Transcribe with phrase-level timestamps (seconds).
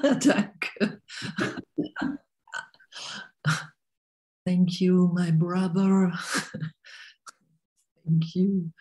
[0.20, 1.02] Danke.
[4.46, 6.12] Thank you, my brother.
[8.04, 8.72] Thank you.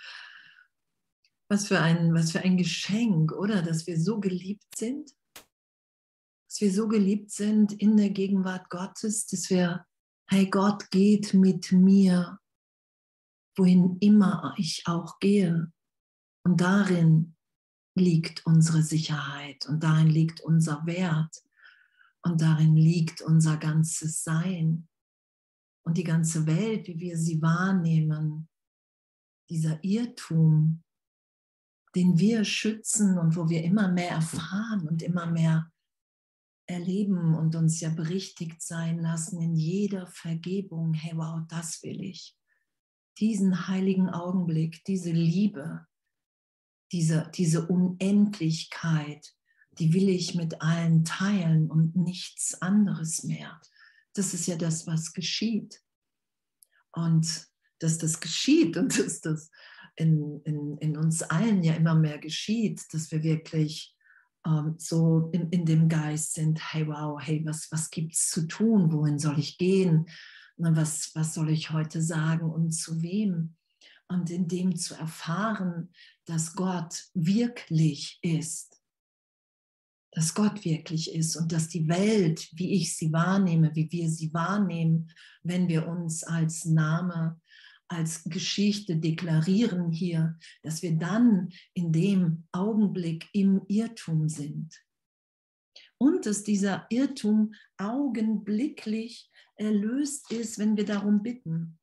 [1.49, 3.61] Was für, ein, was für ein Geschenk, oder?
[3.61, 5.11] Dass wir so geliebt sind.
[6.47, 9.85] Dass wir so geliebt sind in der Gegenwart Gottes, dass wir,
[10.29, 12.39] hey, Gott geht mit mir,
[13.57, 15.71] wohin immer ich auch gehe.
[16.43, 17.35] Und darin
[17.99, 21.43] liegt unsere Sicherheit und darin liegt unser Wert
[22.21, 24.87] und darin liegt unser ganzes Sein
[25.83, 28.47] und die ganze Welt, wie wir sie wahrnehmen,
[29.49, 30.83] dieser Irrtum,
[31.95, 35.71] den wir schützen und wo wir immer mehr erfahren und immer mehr
[36.67, 40.93] erleben und uns ja berichtigt sein lassen in jeder Vergebung.
[40.93, 42.37] Hey, wow, das will ich.
[43.17, 45.87] Diesen heiligen Augenblick, diese Liebe,
[46.91, 49.33] diese, diese Unendlichkeit,
[49.79, 53.59] die will ich mit allen teilen und nichts anderes mehr.
[54.13, 55.81] Das ist ja das, was geschieht.
[56.91, 57.47] Und
[57.79, 59.49] dass das geschieht und dass das
[59.95, 63.95] in, in, in uns allen ja immer mehr geschieht, dass wir wirklich
[64.45, 68.47] ähm, so in, in dem Geist sind, hey wow, hey, was, was gibt es zu
[68.47, 68.91] tun?
[68.91, 70.05] Wohin soll ich gehen?
[70.57, 73.55] Was, was soll ich heute sagen und zu wem?
[74.07, 75.93] Und in dem zu erfahren,
[76.29, 78.79] dass Gott wirklich ist
[80.11, 84.33] dass Gott wirklich ist und dass die Welt, wie ich sie wahrnehme, wie wir sie
[84.33, 85.11] wahrnehmen,
[85.43, 87.39] wenn wir uns als Name,
[87.87, 94.83] als Geschichte deklarieren hier, dass wir dann in dem Augenblick im Irrtum sind.
[95.97, 101.78] Und dass dieser Irrtum augenblicklich erlöst ist, wenn wir darum bitten.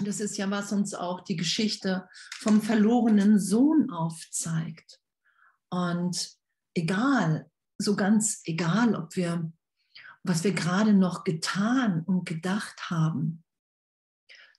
[0.00, 2.08] Das ist ja, was uns auch die Geschichte
[2.38, 5.00] vom verlorenen Sohn aufzeigt.
[5.70, 6.36] Und
[6.74, 9.52] egal, so ganz egal, ob wir,
[10.22, 13.44] was wir gerade noch getan und gedacht haben.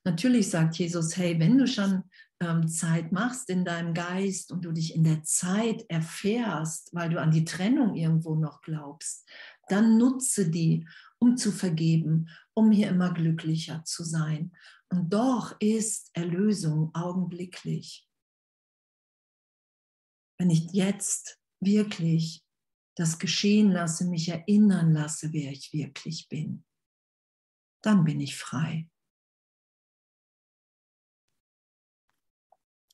[0.03, 2.03] Natürlich sagt Jesus, hey, wenn du schon
[2.39, 7.19] ähm, Zeit machst in deinem Geist und du dich in der Zeit erfährst, weil du
[7.19, 9.27] an die Trennung irgendwo noch glaubst,
[9.69, 10.87] dann nutze die,
[11.19, 14.51] um zu vergeben, um hier immer glücklicher zu sein.
[14.89, 18.07] Und doch ist Erlösung augenblicklich.
[20.39, 22.43] Wenn ich jetzt wirklich
[22.95, 26.65] das geschehen lasse, mich erinnern lasse, wer ich wirklich bin,
[27.83, 28.89] dann bin ich frei.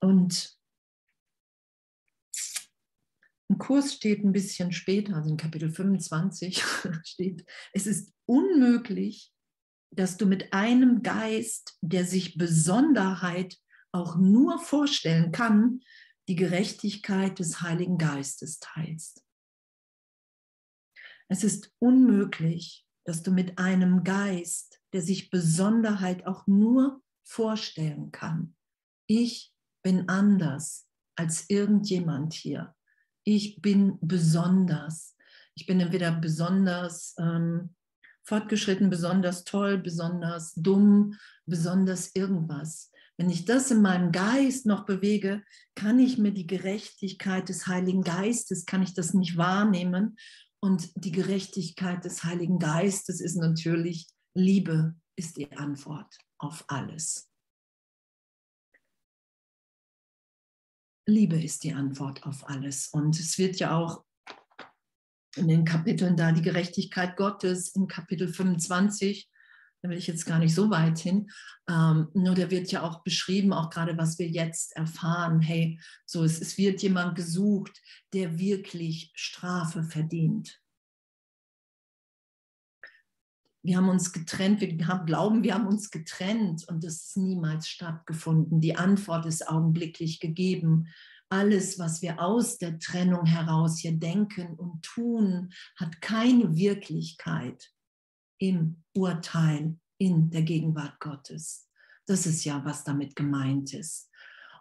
[0.01, 0.59] Und
[3.49, 6.61] im Kurs steht ein bisschen später, also in Kapitel 25
[7.03, 9.32] steht, es ist unmöglich,
[9.95, 13.57] dass du mit einem Geist, der sich Besonderheit
[13.91, 15.81] auch nur vorstellen kann,
[16.27, 19.23] die Gerechtigkeit des Heiligen Geistes teilst.
[21.27, 28.55] Es ist unmöglich, dass du mit einem Geist, der sich Besonderheit auch nur vorstellen kann.
[29.07, 32.75] Ich bin anders als irgendjemand hier.
[33.23, 35.15] Ich bin besonders.
[35.55, 37.75] Ich bin entweder besonders ähm,
[38.25, 42.91] fortgeschritten, besonders toll, besonders dumm, besonders irgendwas.
[43.17, 45.43] Wenn ich das in meinem Geist noch bewege,
[45.75, 50.17] kann ich mir die Gerechtigkeit des Heiligen Geistes, kann ich das nicht wahrnehmen.
[50.59, 57.29] Und die Gerechtigkeit des Heiligen Geistes ist natürlich Liebe, ist die Antwort auf alles.
[61.05, 62.87] Liebe ist die Antwort auf alles.
[62.87, 64.03] Und es wird ja auch
[65.35, 69.29] in den Kapiteln da die Gerechtigkeit Gottes in Kapitel 25
[69.83, 71.29] da will ich jetzt gar nicht so weit hin.
[71.69, 75.41] Ähm, nur da wird ja auch beschrieben, auch gerade was wir jetzt erfahren.
[75.41, 77.81] Hey, so es, es wird jemand gesucht,
[78.13, 80.61] der wirklich Strafe verdient.
[83.61, 87.67] Wir haben uns getrennt, wir haben, glauben, wir haben uns getrennt und das ist niemals
[87.67, 88.61] stattgefunden.
[88.61, 90.87] Die Antwort ist augenblicklich gegeben.
[91.33, 97.71] Alles, was wir aus der Trennung heraus hier denken und tun, hat keine Wirklichkeit
[98.37, 101.67] im Urteil in der Gegenwart Gottes.
[102.05, 104.11] Das ist ja, was damit gemeint ist.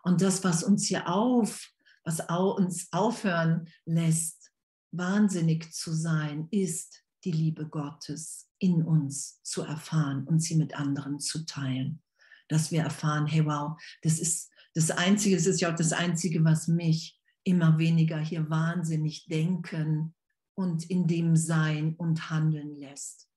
[0.03, 1.69] Und das, was uns hier auf,
[2.05, 4.51] was uns aufhören lässt,
[4.93, 11.21] wahnsinnig zu sein, ist die Liebe Gottes in uns zu erfahren und sie mit anderen
[11.21, 12.03] zu teilen.
[12.49, 16.45] Dass wir erfahren, hey wow, das ist das Einzige, das ist ja auch das Einzige,
[16.45, 20.15] was mich immer weniger hier wahnsinnig denken
[20.55, 23.29] und in dem Sein und Handeln lässt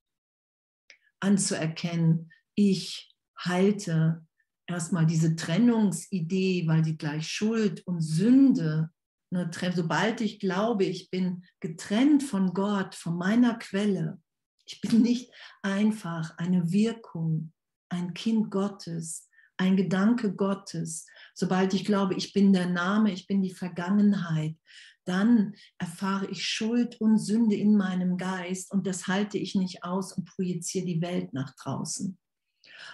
[1.26, 4.26] anzuerkennen, ich halte
[4.68, 8.92] erstmal diese Trennungsidee, weil die gleich Schuld und Sünde
[9.32, 14.22] nur sobald ich glaube, ich bin getrennt von Gott, von meiner Quelle,
[14.66, 15.30] ich bin nicht
[15.62, 17.52] einfach eine Wirkung,
[17.90, 19.28] ein Kind Gottes,
[19.58, 21.06] ein Gedanke Gottes.
[21.36, 24.56] Sobald ich glaube, ich bin der Name, ich bin die Vergangenheit,
[25.04, 30.14] dann erfahre ich Schuld und Sünde in meinem Geist und das halte ich nicht aus
[30.14, 32.18] und projiziere die Welt nach draußen.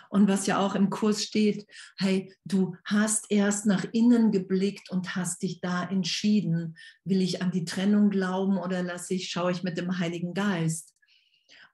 [0.10, 1.66] Und was ja auch im Kurs steht,
[1.98, 7.52] hey, du hast erst nach innen geblickt und hast dich da entschieden, will ich an
[7.52, 10.94] die Trennung glauben oder lasse ich, schaue ich mit dem Heiligen Geist.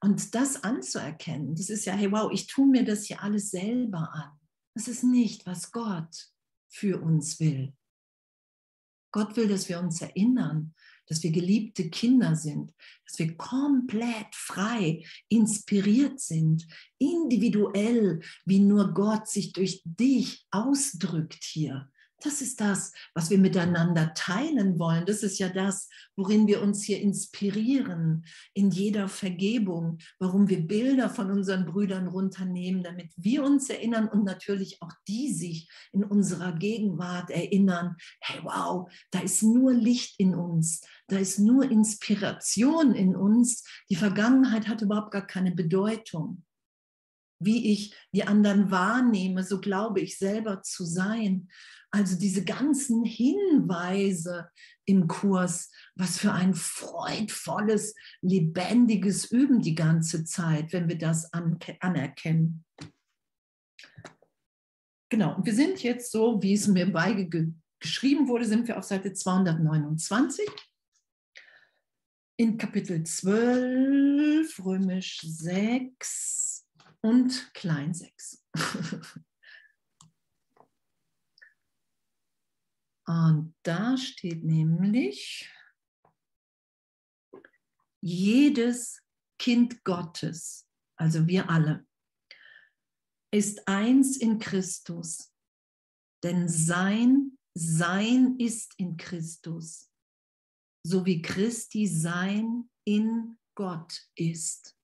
[0.01, 4.09] Und das anzuerkennen, das ist ja, hey, wow, ich tue mir das hier alles selber
[4.13, 4.31] an.
[4.75, 6.29] Das ist nicht, was Gott
[6.69, 7.73] für uns will.
[9.11, 10.73] Gott will, dass wir uns erinnern,
[11.07, 12.73] dass wir geliebte Kinder sind,
[13.05, 16.67] dass wir komplett frei, inspiriert sind,
[16.97, 21.89] individuell, wie nur Gott sich durch dich ausdrückt hier.
[22.23, 25.05] Das ist das, was wir miteinander teilen wollen.
[25.05, 28.25] Das ist ja das, worin wir uns hier inspirieren,
[28.55, 34.23] in jeder Vergebung, warum wir Bilder von unseren Brüdern runternehmen, damit wir uns erinnern und
[34.23, 40.33] natürlich auch die sich in unserer Gegenwart erinnern, hey wow, da ist nur Licht in
[40.33, 43.63] uns, da ist nur Inspiration in uns.
[43.91, 46.43] Die Vergangenheit hat überhaupt gar keine Bedeutung
[47.39, 51.49] wie ich die anderen wahrnehme, so glaube ich selber zu sein.
[51.97, 54.51] Also diese ganzen Hinweise
[54.85, 62.63] im Kurs, was für ein freudvolles, lebendiges Üben die ganze Zeit, wenn wir das anerkennen.
[65.09, 70.47] Genau, wir sind jetzt so, wie es mir beigeschrieben wurde, sind wir auf Seite 229
[72.35, 76.63] in Kapitel 12, römisch 6
[77.01, 78.45] und klein 6.
[83.07, 85.49] Und da steht nämlich,
[88.01, 89.01] jedes
[89.39, 90.67] Kind Gottes,
[90.97, 91.87] also wir alle,
[93.33, 95.33] ist eins in Christus,
[96.23, 99.89] denn sein Sein ist in Christus,
[100.83, 104.77] so wie Christi Sein in Gott ist.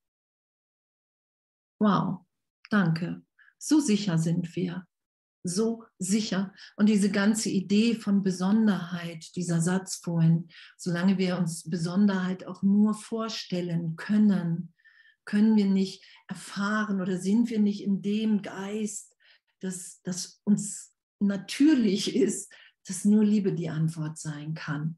[1.80, 2.26] Wow,
[2.72, 3.24] danke.
[3.60, 4.88] So sicher sind wir
[5.44, 6.54] so sicher.
[6.76, 10.48] Und diese ganze Idee von Besonderheit, dieser Satz vorhin,
[10.78, 14.74] solange wir uns Besonderheit auch nur vorstellen können,
[15.26, 19.16] können wir nicht erfahren oder sind wir nicht in dem Geist,
[19.60, 22.52] dass das uns natürlich ist,
[22.88, 24.98] dass nur Liebe die Antwort sein kann.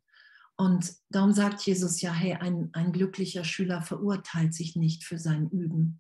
[0.58, 5.50] Und darum sagt Jesus ja, hey, ein, ein glücklicher Schüler verurteilt sich nicht für sein
[5.50, 6.00] Üben.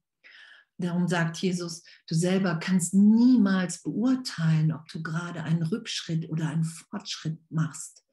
[0.77, 6.65] Darum sagt Jesus, du selber kannst niemals beurteilen, ob du gerade einen Rückschritt oder einen
[6.65, 8.05] Fortschritt machst.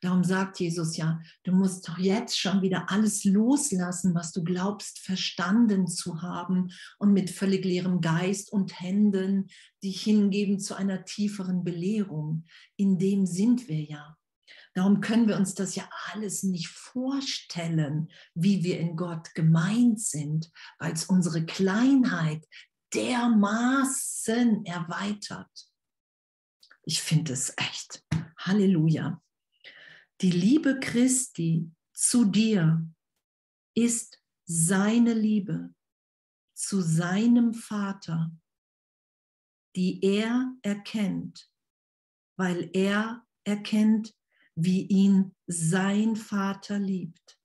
[0.00, 4.98] Darum sagt Jesus ja, du musst doch jetzt schon wieder alles loslassen, was du glaubst
[4.98, 9.48] verstanden zu haben und mit völlig leerem Geist und Händen
[9.82, 12.44] dich hingeben zu einer tieferen Belehrung.
[12.76, 14.16] In dem sind wir ja.
[14.76, 20.52] Darum können wir uns das ja alles nicht vorstellen, wie wir in Gott gemeint sind,
[20.78, 22.46] weil es unsere Kleinheit
[22.92, 25.72] dermaßen erweitert.
[26.82, 28.04] Ich finde es echt.
[28.36, 29.22] Halleluja.
[30.20, 32.86] Die Liebe Christi zu dir
[33.74, 35.74] ist seine Liebe
[36.54, 38.30] zu seinem Vater,
[39.74, 41.50] die er erkennt,
[42.36, 44.15] weil er erkennt,
[44.56, 47.38] wie ihn sein Vater liebt.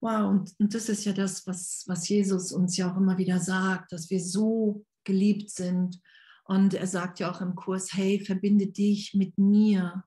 [0.00, 3.40] Wow, und, und das ist ja das, was, was Jesus uns ja auch immer wieder
[3.40, 6.00] sagt, dass wir so geliebt sind.
[6.44, 10.04] Und er sagt ja auch im Kurs, hey, verbinde dich mit mir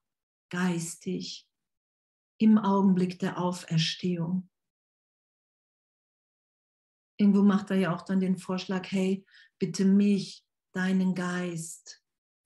[0.50, 1.48] geistig
[2.39, 4.50] im Augenblick der Auferstehung.
[7.17, 9.24] Irgendwo macht er ja auch dann den Vorschlag, hey,
[9.60, 10.43] bitte mich,
[10.74, 12.00] deinen Geist,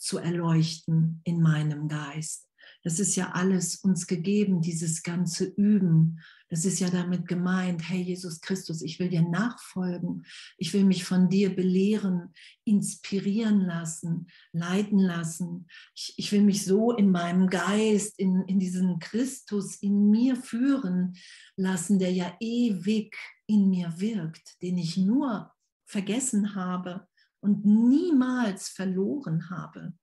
[0.06, 2.48] zu erleuchten in meinem Geist.
[2.84, 6.20] Das ist ja alles uns gegeben, dieses ganze Üben.
[6.50, 10.24] Das ist ja damit gemeint, hey Jesus Christus, ich will dir nachfolgen.
[10.60, 12.32] Ich will mich von dir belehren,
[12.64, 15.66] inspirieren lassen, leiten lassen.
[15.96, 21.18] Ich, ich will mich so in meinem Geist, in, in diesen Christus in mir führen
[21.56, 23.16] lassen, der ja ewig
[23.48, 25.52] in mir wirkt, den ich nur
[25.88, 27.08] vergessen habe,
[27.46, 29.94] und niemals verloren habe.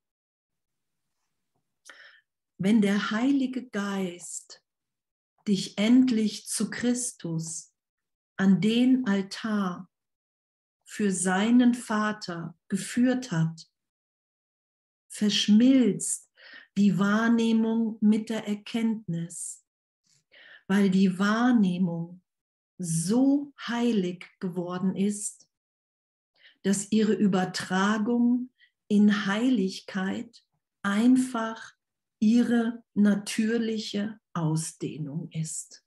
[2.57, 4.63] Wenn der Heilige Geist
[5.49, 7.75] dich endlich zu Christus
[8.37, 9.91] an den Altar
[10.85, 13.69] für seinen Vater geführt hat,
[15.09, 16.31] verschmilzt
[16.77, 19.67] die Wahrnehmung mit der Erkenntnis,
[20.69, 22.23] weil die Wahrnehmung
[22.79, 25.49] so heilig geworden ist,
[26.63, 28.51] dass ihre Übertragung
[28.89, 30.43] in Heiligkeit
[30.83, 31.73] einfach
[32.21, 35.85] ihre natürliche Ausdehnung ist.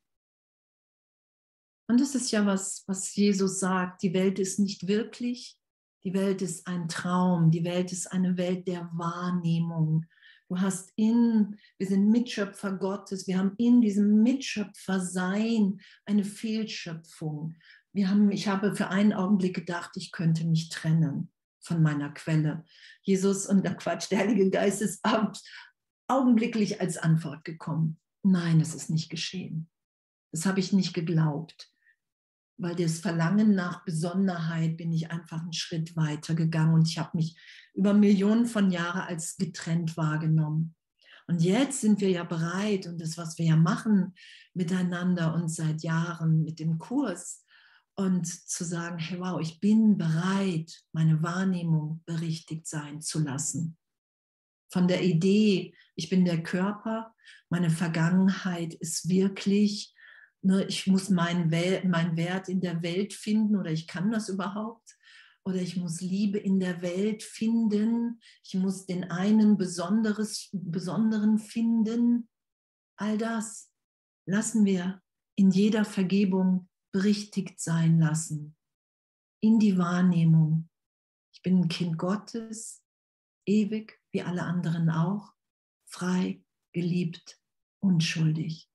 [1.88, 5.58] Und das ist ja was, was Jesus sagt, die Welt ist nicht wirklich,
[6.03, 10.05] die Welt ist ein Traum, die Welt ist eine Welt der Wahrnehmung.
[10.48, 17.55] Du hast in, wir sind Mitschöpfer Gottes, wir haben in diesem Mitschöpfersein eine Fehlschöpfung.
[17.95, 22.63] Wir haben, ich habe für einen Augenblick gedacht, ich könnte mich trennen von meiner Quelle.
[23.01, 25.03] Jesus und der Quatsch, der Heilige Geist ist
[26.07, 27.99] augenblicklich als Antwort gekommen.
[28.21, 29.69] Nein, es ist nicht geschehen.
[30.31, 31.71] Das habe ich nicht geglaubt
[32.57, 37.17] weil das Verlangen nach Besonderheit bin ich einfach einen Schritt weiter gegangen und ich habe
[37.17, 37.37] mich
[37.73, 40.75] über Millionen von Jahren als getrennt wahrgenommen.
[41.27, 44.13] Und jetzt sind wir ja bereit und das, was wir ja machen
[44.53, 47.44] miteinander und seit Jahren mit dem Kurs
[47.95, 53.77] und zu sagen, hey wow, ich bin bereit, meine Wahrnehmung berichtigt sein zu lassen.
[54.71, 57.15] Von der Idee, ich bin der Körper,
[57.49, 59.95] meine Vergangenheit ist wirklich
[60.45, 61.49] ne, ich muss meinen,
[61.89, 64.95] meinen Wert in der Welt finden oder ich kann das überhaupt.
[65.47, 68.19] Oder ich muss Liebe in der Welt finden.
[68.43, 72.29] Ich muss den einen Besonderes, Besonderen finden.
[72.97, 73.71] All das
[74.27, 75.01] lassen wir
[75.35, 78.55] in jeder Vergebung berichtigt sein lassen.
[79.41, 80.69] In die Wahrnehmung.
[81.33, 82.85] Ich bin ein Kind Gottes,
[83.45, 85.33] ewig wie alle anderen auch,
[85.85, 87.37] frei, geliebt,
[87.81, 88.71] unschuldig.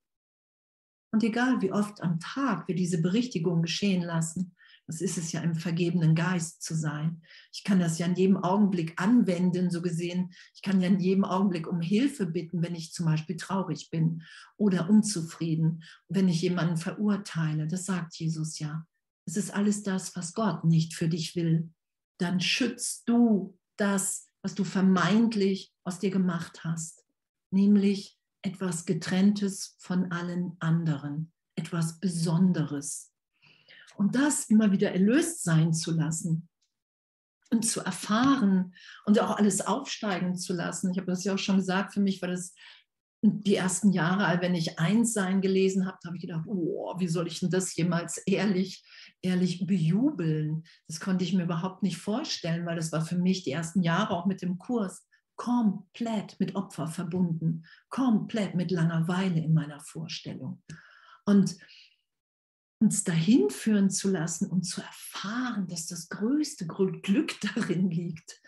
[1.11, 4.55] Und egal wie oft am Tag wir diese Berichtigung geschehen lassen,
[4.91, 7.21] das ist es ja im vergebenen Geist zu sein.
[7.53, 10.33] Ich kann das ja in jedem Augenblick anwenden, so gesehen.
[10.53, 14.23] Ich kann ja in jedem Augenblick um Hilfe bitten, wenn ich zum Beispiel traurig bin
[14.57, 17.67] oder unzufrieden, wenn ich jemanden verurteile.
[17.67, 18.85] Das sagt Jesus ja.
[19.25, 21.69] Es ist alles das, was Gott nicht für dich will.
[22.17, 27.05] Dann schützt du das, was du vermeintlich aus dir gemacht hast,
[27.49, 33.10] nämlich etwas Getrenntes von allen anderen, etwas Besonderes.
[33.95, 36.49] Und das immer wieder erlöst sein zu lassen
[37.51, 38.73] und zu erfahren
[39.05, 40.91] und auch alles aufsteigen zu lassen.
[40.91, 42.53] Ich habe das ja auch schon gesagt, für mich war das
[43.23, 47.39] die ersten Jahre, wenn ich Einssein gelesen habe, habe ich gedacht, oh, wie soll ich
[47.39, 48.83] denn das jemals ehrlich,
[49.21, 50.63] ehrlich bejubeln?
[50.87, 54.15] Das konnte ich mir überhaupt nicht vorstellen, weil das war für mich die ersten Jahre
[54.15, 55.05] auch mit dem Kurs
[55.35, 60.63] komplett mit Opfer verbunden, komplett mit Langeweile in meiner Vorstellung.
[61.25, 61.57] Und
[62.81, 68.41] uns dahin führen zu lassen und zu erfahren, dass das größte Glück darin liegt.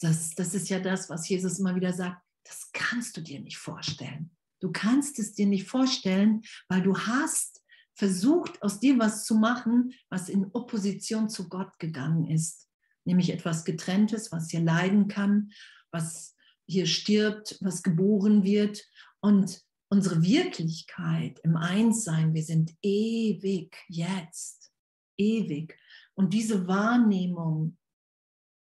[0.00, 3.58] Das, das ist ja das, was Jesus immer wieder sagt, das kannst du dir nicht
[3.58, 4.30] vorstellen.
[4.60, 7.62] Du kannst es dir nicht vorstellen, weil du hast
[7.94, 12.68] versucht, aus dir was zu machen, was in Opposition zu Gott gegangen ist.
[13.04, 15.52] Nämlich etwas Getrenntes, was hier leiden kann,
[15.90, 16.34] was
[16.66, 18.82] hier stirbt, was geboren wird.
[19.20, 24.72] Und unsere Wirklichkeit im Einssein, wir sind ewig jetzt,
[25.16, 25.78] ewig.
[26.14, 27.78] Und diese Wahrnehmung,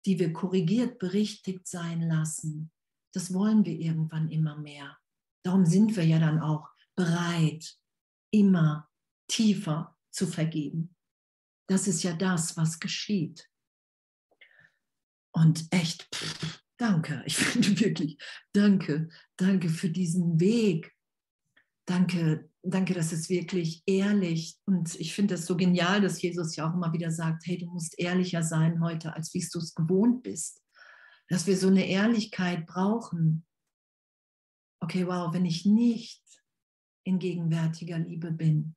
[0.07, 2.71] die wir korrigiert, berichtigt sein lassen,
[3.14, 4.99] das wollen wir irgendwann immer mehr.
[5.45, 7.76] Darum sind wir ja dann auch bereit,
[8.33, 8.88] immer
[9.28, 10.95] tiefer zu vergeben.
[11.69, 13.49] Das ist ja das, was geschieht.
[15.35, 17.23] Und echt, pff, danke.
[17.26, 18.19] Ich finde wirklich,
[18.52, 20.91] danke, danke für diesen Weg.
[21.87, 26.71] Danke, danke, dass es wirklich ehrlich und ich finde das so genial, dass Jesus ja
[26.71, 30.23] auch immer wieder sagt, hey, du musst ehrlicher sein heute, als wie du es gewohnt
[30.23, 30.62] bist.
[31.29, 33.45] Dass wir so eine Ehrlichkeit brauchen.
[34.81, 36.23] Okay, wow, wenn ich nicht
[37.05, 38.77] in gegenwärtiger Liebe bin,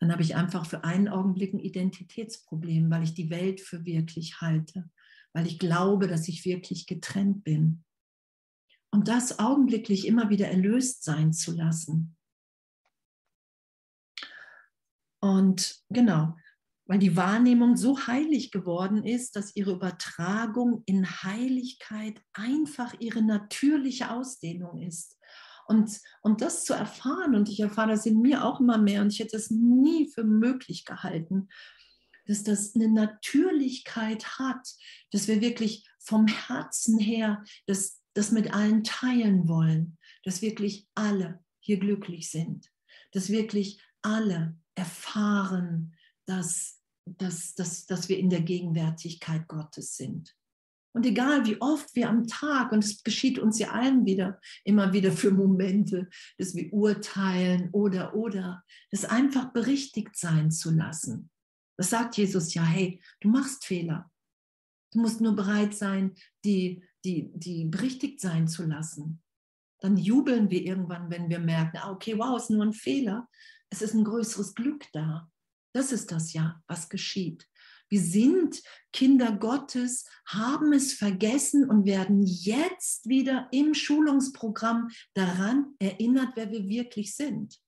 [0.00, 4.40] dann habe ich einfach für einen Augenblick ein Identitätsproblem, weil ich die Welt für wirklich
[4.40, 4.88] halte,
[5.32, 7.84] weil ich glaube, dass ich wirklich getrennt bin.
[8.90, 12.16] Und das augenblicklich immer wieder erlöst sein zu lassen.
[15.20, 16.36] Und genau,
[16.86, 24.10] weil die Wahrnehmung so heilig geworden ist, dass ihre Übertragung in Heiligkeit einfach ihre natürliche
[24.10, 25.18] Ausdehnung ist.
[25.66, 29.12] Und, und das zu erfahren, und ich erfahre das in mir auch immer mehr, und
[29.12, 31.48] ich hätte es nie für möglich gehalten,
[32.26, 34.66] dass das eine Natürlichkeit hat,
[35.10, 41.38] dass wir wirklich vom Herzen her das, das mit allen teilen wollen, dass wirklich alle
[41.60, 42.68] hier glücklich sind,
[43.12, 45.94] dass wirklich alle erfahren,
[46.26, 50.34] dass, dass, dass, dass wir in der Gegenwärtigkeit Gottes sind.
[50.92, 54.92] Und egal wie oft wir am Tag, und es geschieht uns ja allen wieder, immer
[54.92, 56.08] wieder für Momente,
[56.38, 61.30] dass wir urteilen oder, oder, das einfach berichtigt sein zu lassen.
[61.76, 64.10] Das sagt Jesus ja, hey, du machst Fehler.
[64.92, 69.22] Du musst nur bereit sein, die, die, die berichtigt sein zu lassen.
[69.80, 73.28] Dann jubeln wir irgendwann, wenn wir merken, ah, okay, wow, ist nur ein Fehler.
[73.70, 75.30] Es ist ein größeres Glück da.
[75.72, 77.46] Das ist das ja, was geschieht.
[77.90, 78.62] Wir sind
[78.92, 86.68] Kinder Gottes, haben es vergessen und werden jetzt wieder im Schulungsprogramm daran erinnert, wer wir
[86.68, 87.58] wirklich sind.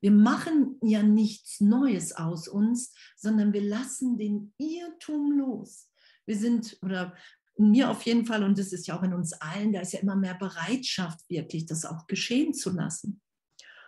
[0.00, 5.90] Wir machen ja nichts Neues aus uns, sondern wir lassen den Irrtum los.
[6.26, 7.16] Wir sind, oder
[7.56, 10.00] mir auf jeden Fall, und das ist ja auch in uns allen, da ist ja
[10.00, 13.20] immer mehr Bereitschaft, wirklich das auch geschehen zu lassen.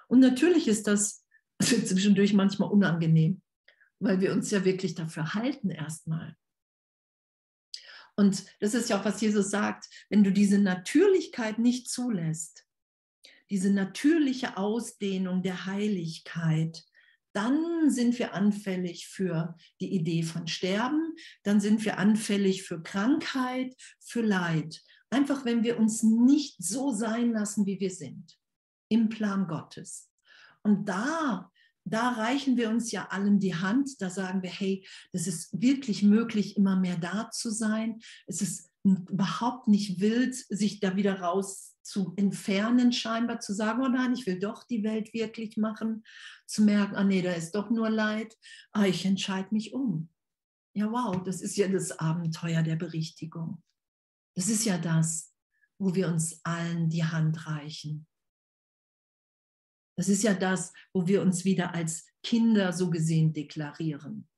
[0.08, 1.24] Und natürlich ist das
[1.60, 3.42] zwischendurch manchmal unangenehm
[3.98, 6.36] weil wir uns ja wirklich dafür halten erstmal.
[8.16, 12.66] Und das ist ja auch, was Jesus sagt, wenn du diese Natürlichkeit nicht zulässt,
[13.50, 16.84] diese natürliche Ausdehnung der Heiligkeit,
[17.36, 23.74] dann sind wir anfällig für die Idee von Sterben, dann sind wir anfällig für Krankheit,
[24.00, 24.82] für Leid.
[25.10, 28.38] Einfach wenn wir uns nicht so sein lassen, wie wir sind,
[28.88, 30.10] im Plan Gottes.
[30.62, 31.50] Und da
[31.88, 34.02] da reichen wir uns ja allen die Hand.
[34.02, 38.00] Da sagen wir, hey, das ist wirklich möglich, immer mehr da zu sein.
[38.26, 43.88] Es ist überhaupt nicht wild, sich da wieder raus zu entfernen, scheinbar zu sagen, oh
[43.88, 46.04] nein, ich will doch die Welt wirklich machen,
[46.46, 48.36] zu merken, ah nee, da ist doch nur Leid,
[48.72, 50.10] ah, ich entscheide mich um.
[50.74, 53.62] Ja, wow, das ist ja das Abenteuer der Berichtigung.
[54.34, 55.32] Das ist ja das,
[55.78, 58.06] wo wir uns allen die Hand reichen.
[59.96, 64.28] Das ist ja das, wo wir uns wieder als Kinder so gesehen deklarieren.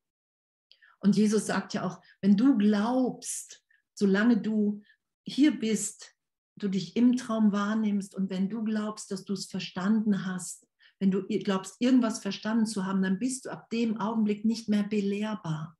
[1.00, 4.82] Und Jesus sagt ja auch, wenn du glaubst, solange du
[5.26, 6.14] hier bist,
[6.58, 10.66] du dich im Traum wahrnimmst und wenn du glaubst, dass du es verstanden hast,
[11.00, 14.82] wenn du glaubst, irgendwas verstanden zu haben, dann bist du ab dem Augenblick nicht mehr
[14.82, 15.76] belehrbar.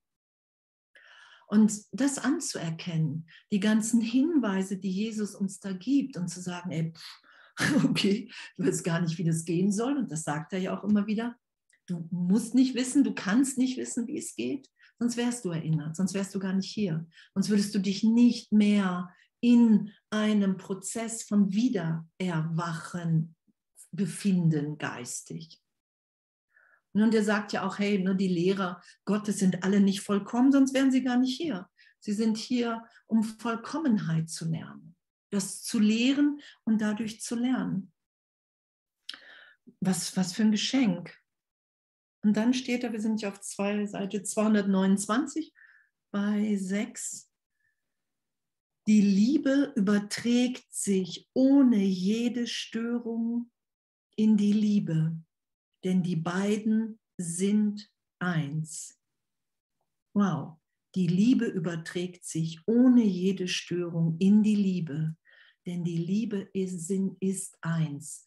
[1.48, 6.92] Und das anzuerkennen, die ganzen Hinweise, die Jesus uns da gibt und zu sagen, ey,
[7.84, 9.96] okay, du weißt gar nicht, wie das gehen soll.
[9.96, 11.36] Und das sagt er ja auch immer wieder.
[11.86, 15.96] Du musst nicht wissen, du kannst nicht wissen, wie es geht, sonst wärst du erinnert,
[15.96, 17.06] sonst wärst du gar nicht hier.
[17.32, 23.36] Sonst würdest du dich nicht mehr in einem Prozess von Wiedererwachen
[23.90, 25.62] befinden, geistig.
[26.92, 30.74] Und er sagt ja auch, hey, nur die Lehrer Gottes sind alle nicht vollkommen, sonst
[30.74, 31.68] wären sie gar nicht hier.
[32.00, 34.96] Sie sind hier, um Vollkommenheit zu lernen
[35.30, 37.92] das zu lehren und dadurch zu lernen.
[39.80, 41.16] Was, was für ein Geschenk.
[42.22, 45.52] Und dann steht da, wir sind ja auf zwei, Seite 229
[46.10, 47.27] bei 6.
[48.88, 53.50] Die Liebe überträgt sich ohne jede Störung
[54.16, 55.14] in die Liebe,
[55.84, 58.98] denn die beiden sind eins.
[60.14, 60.56] Wow.
[60.94, 65.14] Die Liebe überträgt sich ohne jede Störung in die Liebe,
[65.66, 68.24] denn die Liebe ist, ist eins.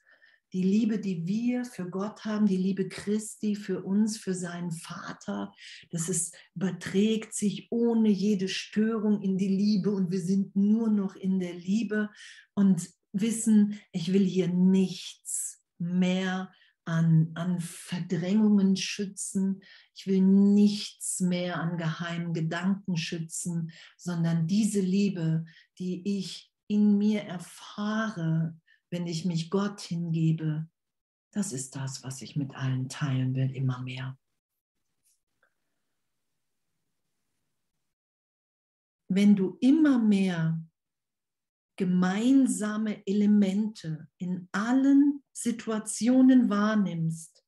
[0.53, 5.53] Die Liebe, die wir für Gott haben, die Liebe Christi für uns, für seinen Vater,
[5.91, 11.15] das ist, überträgt sich ohne jede Störung in die Liebe und wir sind nur noch
[11.15, 12.09] in der Liebe
[12.53, 16.51] und wissen, ich will hier nichts mehr
[16.85, 19.61] an, an Verdrängungen schützen.
[19.95, 25.45] Ich will nichts mehr an geheimen Gedanken schützen, sondern diese Liebe,
[25.79, 28.59] die ich in mir erfahre,
[28.91, 30.69] wenn ich mich Gott hingebe,
[31.33, 34.19] das ist das, was ich mit allen teilen will, immer mehr.
[39.07, 40.61] Wenn du immer mehr
[41.77, 47.45] gemeinsame Elemente in allen Situationen wahrnimmst,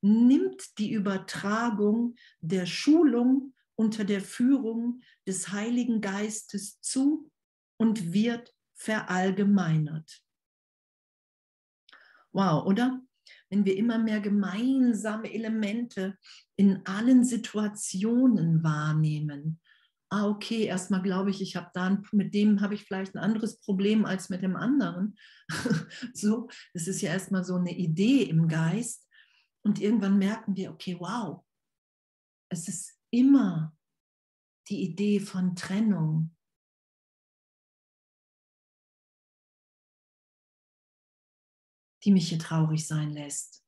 [0.00, 7.30] nimmt die Übertragung der Schulung unter der Führung des Heiligen Geistes zu
[7.78, 10.24] und wird verallgemeinert.
[12.32, 13.00] Wow, oder?
[13.50, 16.16] Wenn wir immer mehr gemeinsame Elemente
[16.56, 19.60] in allen Situationen wahrnehmen,
[20.12, 23.58] ah, okay, erstmal glaube ich, ich habe da, mit dem habe ich vielleicht ein anderes
[23.60, 25.16] Problem als mit dem anderen.
[26.12, 29.08] so, das ist ja erstmal so eine Idee im Geist.
[29.64, 31.44] Und irgendwann merken wir, okay, wow,
[32.50, 33.74] es ist immer
[34.68, 36.34] die Idee von Trennung.
[42.04, 43.62] Die mich hier traurig sein lässt,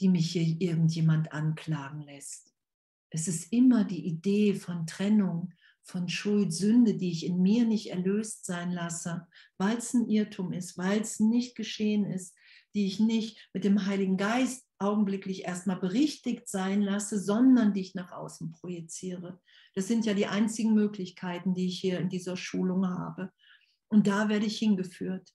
[0.00, 2.54] die mich hier irgendjemand anklagen lässt.
[3.10, 7.90] Es ist immer die Idee von Trennung, von Schuld, Sünde, die ich in mir nicht
[7.90, 12.36] erlöst sein lasse, weil es ein Irrtum ist, weil es nicht geschehen ist,
[12.74, 17.94] die ich nicht mit dem Heiligen Geist augenblicklich erstmal berichtigt sein lasse, sondern die ich
[17.94, 19.40] nach außen projiziere.
[19.74, 23.32] Das sind ja die einzigen Möglichkeiten, die ich hier in dieser Schulung habe.
[23.88, 25.32] Und da werde ich hingeführt.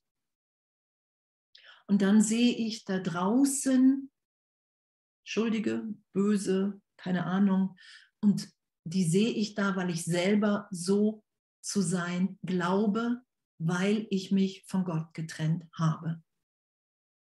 [1.90, 4.10] Und dann sehe ich da draußen
[5.26, 7.78] Schuldige, Böse, keine Ahnung.
[8.22, 8.50] Und
[8.86, 11.24] die sehe ich da, weil ich selber so
[11.62, 13.22] zu sein glaube,
[13.60, 16.22] weil ich mich von Gott getrennt habe.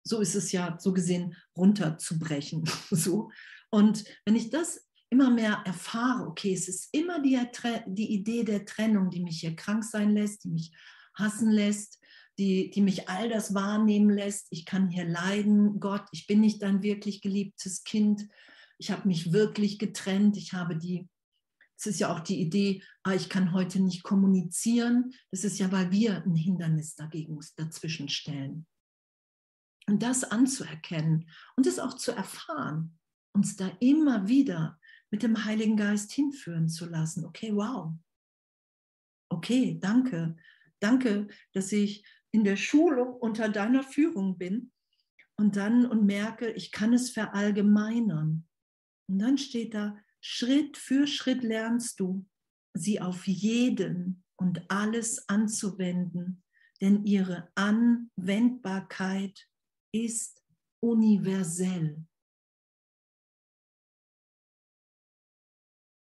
[0.05, 2.65] So ist es ja so gesehen runterzubrechen.
[2.91, 3.31] So.
[3.71, 7.39] Und wenn ich das immer mehr erfahre, okay, es ist immer die,
[7.87, 10.73] die Idee der Trennung, die mich hier krank sein lässt, die mich
[11.15, 12.01] hassen lässt,
[12.39, 14.49] die, die mich all das wahrnehmen lässt.
[14.51, 18.29] Ich kann hier leiden, Gott, ich bin nicht dein wirklich geliebtes Kind.
[18.79, 20.37] Ich habe mich wirklich getrennt.
[20.37, 21.09] Ich habe die,
[21.79, 25.15] es ist ja auch die Idee, ah, ich kann heute nicht kommunizieren.
[25.31, 28.67] Das ist ja, weil wir ein Hindernis dagegen dazwischen stellen.
[29.89, 32.99] Und das anzuerkennen und es auch zu erfahren,
[33.33, 37.25] uns da immer wieder mit dem Heiligen Geist hinführen zu lassen.
[37.25, 37.93] Okay, wow.
[39.29, 40.37] Okay, danke.
[40.81, 42.05] Danke, dass ich
[42.37, 44.71] in der Schulung unter deiner Führung bin
[45.39, 48.47] und dann und merke, ich kann es verallgemeinern.
[49.09, 52.29] Und dann steht da, Schritt für Schritt lernst du,
[52.75, 56.43] sie auf jeden und alles anzuwenden,
[56.83, 59.49] denn ihre Anwendbarkeit
[59.95, 60.45] ist
[60.81, 62.05] universell.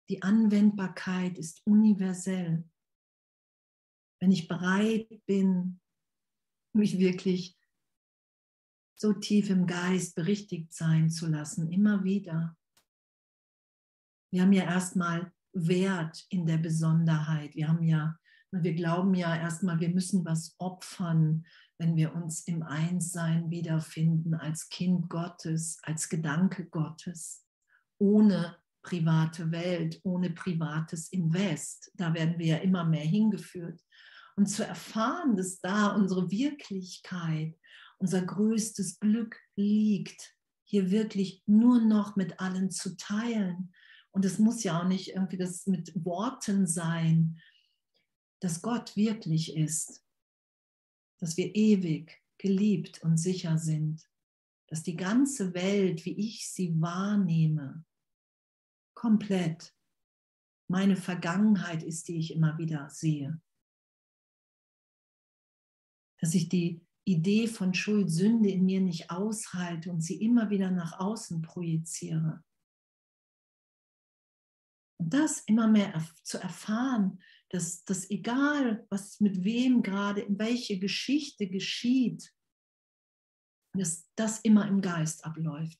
[0.07, 2.63] Die Anwendbarkeit ist universell.
[4.19, 5.80] Wenn ich bereit bin,
[6.73, 7.57] mich wirklich
[8.95, 12.55] so tief im Geist berichtigt sein zu lassen, immer wieder.
[14.31, 17.55] Wir haben ja erstmal Wert in der Besonderheit.
[17.55, 18.17] Wir haben ja,
[18.51, 21.45] wir glauben ja erstmal, wir müssen was opfern,
[21.77, 27.43] wenn wir uns im Einssein wiederfinden, als Kind Gottes, als Gedanke Gottes,
[27.97, 31.91] ohne private Welt, ohne privates Invest.
[31.95, 33.81] Da werden wir ja immer mehr hingeführt
[34.41, 37.55] und zu erfahren, dass da unsere Wirklichkeit,
[37.99, 43.71] unser größtes Glück liegt, hier wirklich nur noch mit allen zu teilen.
[44.09, 47.39] Und es muss ja auch nicht irgendwie das mit Worten sein,
[48.39, 50.03] dass Gott wirklich ist,
[51.19, 54.01] dass wir ewig geliebt und sicher sind,
[54.69, 57.85] dass die ganze Welt, wie ich sie wahrnehme,
[58.95, 59.75] komplett
[60.67, 63.39] meine Vergangenheit ist, die ich immer wieder sehe
[66.21, 70.69] dass ich die Idee von Schuld, Sünde in mir nicht aushalte und sie immer wieder
[70.71, 72.43] nach außen projiziere.
[74.99, 80.79] Und das immer mehr zu erfahren, dass, dass egal, was mit wem gerade, in welche
[80.79, 82.31] Geschichte geschieht,
[83.73, 85.79] dass das immer im Geist abläuft.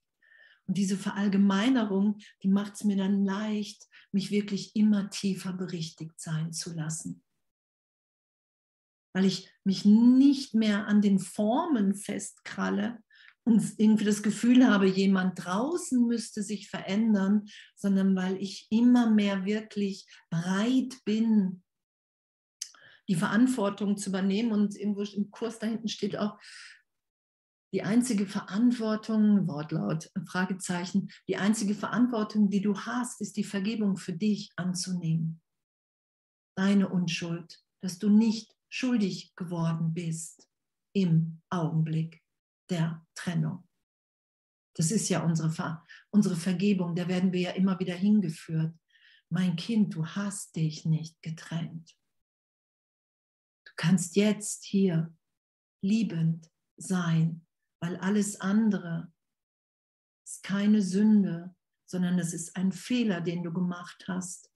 [0.66, 6.52] Und diese Verallgemeinerung, die macht es mir dann leicht, mich wirklich immer tiefer berichtigt sein
[6.52, 7.24] zu lassen
[9.14, 13.00] weil ich mich nicht mehr an den Formen festkralle
[13.44, 19.46] und irgendwie das Gefühl habe, jemand draußen müsste sich verändern, sondern weil ich immer mehr
[19.46, 21.64] wirklich bereit bin,
[23.10, 24.52] die Verantwortung zu übernehmen.
[24.52, 26.40] Und irgendwo im Kurs da hinten steht auch,
[27.74, 34.14] die einzige Verantwortung, Wortlaut, Fragezeichen, die einzige Verantwortung, die du hast, ist die Vergebung für
[34.14, 35.42] dich anzunehmen.
[36.58, 40.50] Deine Unschuld, dass du nicht schuldig geworden bist
[40.94, 42.24] im Augenblick
[42.70, 43.68] der Trennung.
[44.76, 48.74] Das ist ja unsere, Ver unsere Vergebung, da werden wir ja immer wieder hingeführt.
[49.30, 51.98] Mein Kind, du hast dich nicht getrennt.
[53.66, 55.14] Du kannst jetzt hier
[55.84, 57.46] liebend sein,
[57.82, 59.12] weil alles andere
[60.26, 61.56] ist keine Sünde,
[61.86, 64.51] sondern es ist ein Fehler, den du gemacht hast.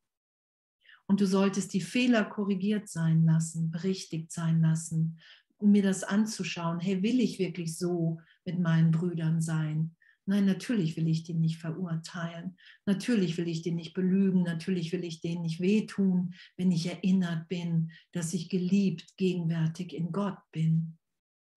[1.07, 5.19] Und du solltest die Fehler korrigiert sein lassen, berichtigt sein lassen,
[5.57, 6.79] um mir das anzuschauen.
[6.79, 9.95] Hey, will ich wirklich so mit meinen Brüdern sein?
[10.27, 12.57] Nein, natürlich will ich die nicht verurteilen.
[12.87, 14.41] Natürlich will ich die nicht belügen.
[14.41, 20.11] Natürlich will ich denen nicht wehtun, wenn ich erinnert bin, dass ich geliebt, gegenwärtig in
[20.11, 20.97] Gott bin.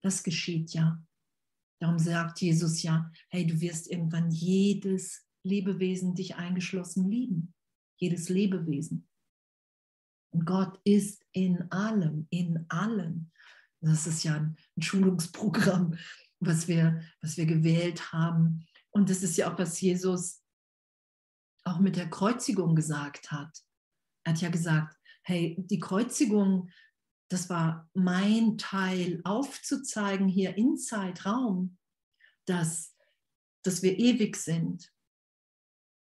[0.03, 1.03] Das geschieht ja.
[1.81, 7.55] Darum sagt Jesus ja, hey, du wirst irgendwann jedes Lebewesen dich eingeschlossen lieben.
[7.97, 9.08] Jedes Lebewesen.
[10.31, 13.31] Und Gott ist in allem, in allen.
[13.81, 15.97] Das ist ja ein Schulungsprogramm,
[16.39, 18.65] was wir, was wir gewählt haben.
[18.91, 20.41] Und das ist ja auch, was Jesus
[21.63, 23.63] auch mit der Kreuzigung gesagt hat.
[24.23, 26.71] Er hat ja gesagt, hey, die Kreuzigung,
[27.29, 31.77] das war mein Teil, aufzuzeigen hier in Zeitraum,
[32.45, 32.95] dass,
[33.63, 34.91] dass wir ewig sind,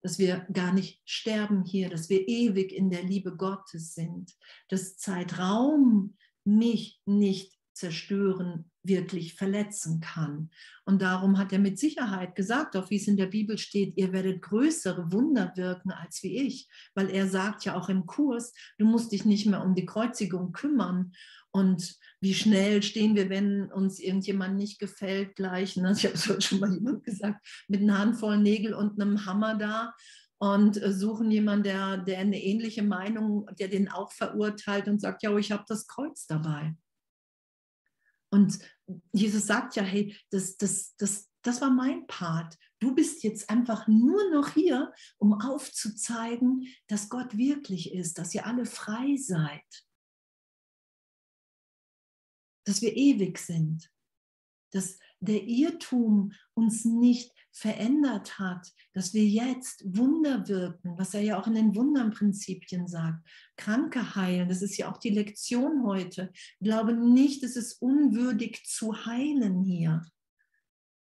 [0.03, 4.33] dass wir gar nicht sterben hier, dass wir ewig in der Liebe Gottes sind,
[4.67, 10.49] dass Zeitraum mich nicht zerstören, wirklich verletzen kann.
[10.85, 14.11] Und darum hat er mit Sicherheit gesagt, auch wie es in der Bibel steht, ihr
[14.11, 18.85] werdet größere Wunder wirken als wie ich, weil er sagt ja auch im Kurs, du
[18.85, 21.13] musst dich nicht mehr um die Kreuzigung kümmern.
[21.53, 25.93] Und wie schnell stehen wir, wenn uns irgendjemand nicht gefällt, gleich, ne?
[25.95, 29.55] ich habe es heute schon mal jemand gesagt, mit einer Handvoll Nägel und einem Hammer
[29.55, 29.93] da
[30.39, 35.21] und äh, suchen jemanden, der, der eine ähnliche Meinung, der den auch verurteilt und sagt,
[35.21, 36.75] ja, ich habe das Kreuz dabei.
[38.31, 38.57] Und
[39.11, 42.57] Jesus sagt ja, hey, das, das, das, das war mein Part.
[42.79, 48.47] Du bist jetzt einfach nur noch hier, um aufzuzeigen, dass Gott wirklich ist, dass ihr
[48.47, 49.61] alle frei seid,
[52.65, 53.89] dass wir ewig sind,
[54.71, 61.39] dass der Irrtum uns nicht verändert hat, dass wir jetzt Wunder wirken, was er ja
[61.39, 63.25] auch in den Wundernprinzipien sagt.
[63.55, 66.31] Kranke heilen, das ist ja auch die Lektion heute.
[66.33, 70.01] Ich glaube nicht, es ist unwürdig zu heilen hier.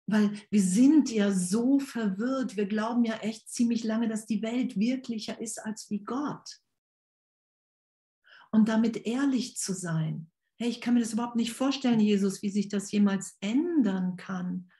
[0.06, 2.56] Weil wir sind ja so verwirrt.
[2.56, 6.62] Wir glauben ja echt ziemlich lange, dass die Welt wirklicher ist als wie Gott.
[8.50, 10.30] Und damit ehrlich zu sein.
[10.60, 14.70] Hey, ich kann mir das überhaupt nicht vorstellen, Jesus, wie sich das jemals ändern kann.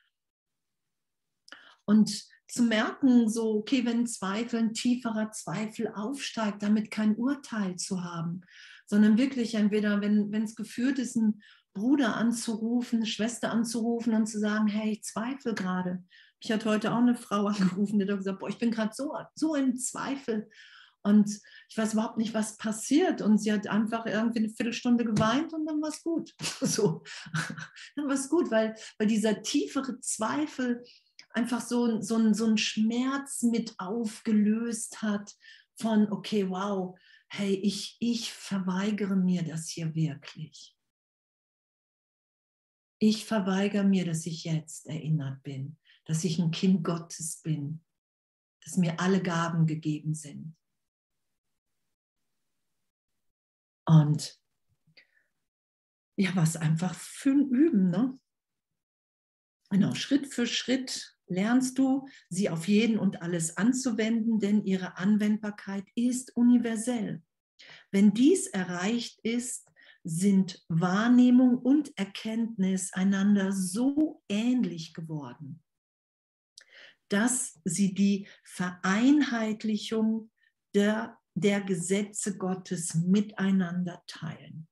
[1.84, 8.02] Und zu merken, so, okay, wenn Zweifel, ein tieferer Zweifel aufsteigt, damit kein Urteil zu
[8.02, 8.40] haben,
[8.86, 11.42] sondern wirklich entweder, wenn es geführt ist, einen
[11.74, 16.02] Bruder anzurufen, eine Schwester anzurufen und zu sagen, hey, ich zweifle gerade.
[16.40, 19.14] Ich hatte heute auch eine Frau angerufen, die hat gesagt, boah, ich bin gerade so,
[19.34, 20.48] so im Zweifel
[21.02, 23.22] und ich weiß überhaupt nicht, was passiert.
[23.22, 26.34] Und sie hat einfach irgendwie eine Viertelstunde geweint und dann war es gut.
[26.60, 27.02] So,
[27.96, 30.84] dann war es gut, weil, weil dieser tiefere Zweifel
[31.30, 35.34] einfach so, so, so einen Schmerz mit aufgelöst hat
[35.76, 40.76] von, okay, wow, hey, ich, ich verweigere mir das hier wirklich.
[43.00, 47.84] Ich verweigere mir, dass ich jetzt erinnert bin, dass ich ein Kind Gottes bin,
[48.64, 50.57] dass mir alle Gaben gegeben sind.
[53.88, 54.38] Und
[56.16, 58.18] ja, was einfach für ein Üben, ne?
[59.70, 65.84] Genau, Schritt für Schritt lernst du, sie auf jeden und alles anzuwenden, denn ihre Anwendbarkeit
[65.94, 67.22] ist universell.
[67.90, 69.70] Wenn dies erreicht ist,
[70.04, 75.62] sind Wahrnehmung und Erkenntnis einander so ähnlich geworden,
[77.08, 80.30] dass sie die Vereinheitlichung
[80.74, 84.68] der, der Gesetze Gottes miteinander teilen.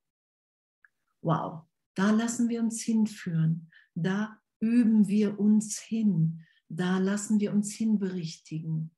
[1.23, 3.71] Wow, da lassen wir uns hinführen.
[3.95, 8.95] Da üben wir uns hin, da lassen wir uns hinberichtigen.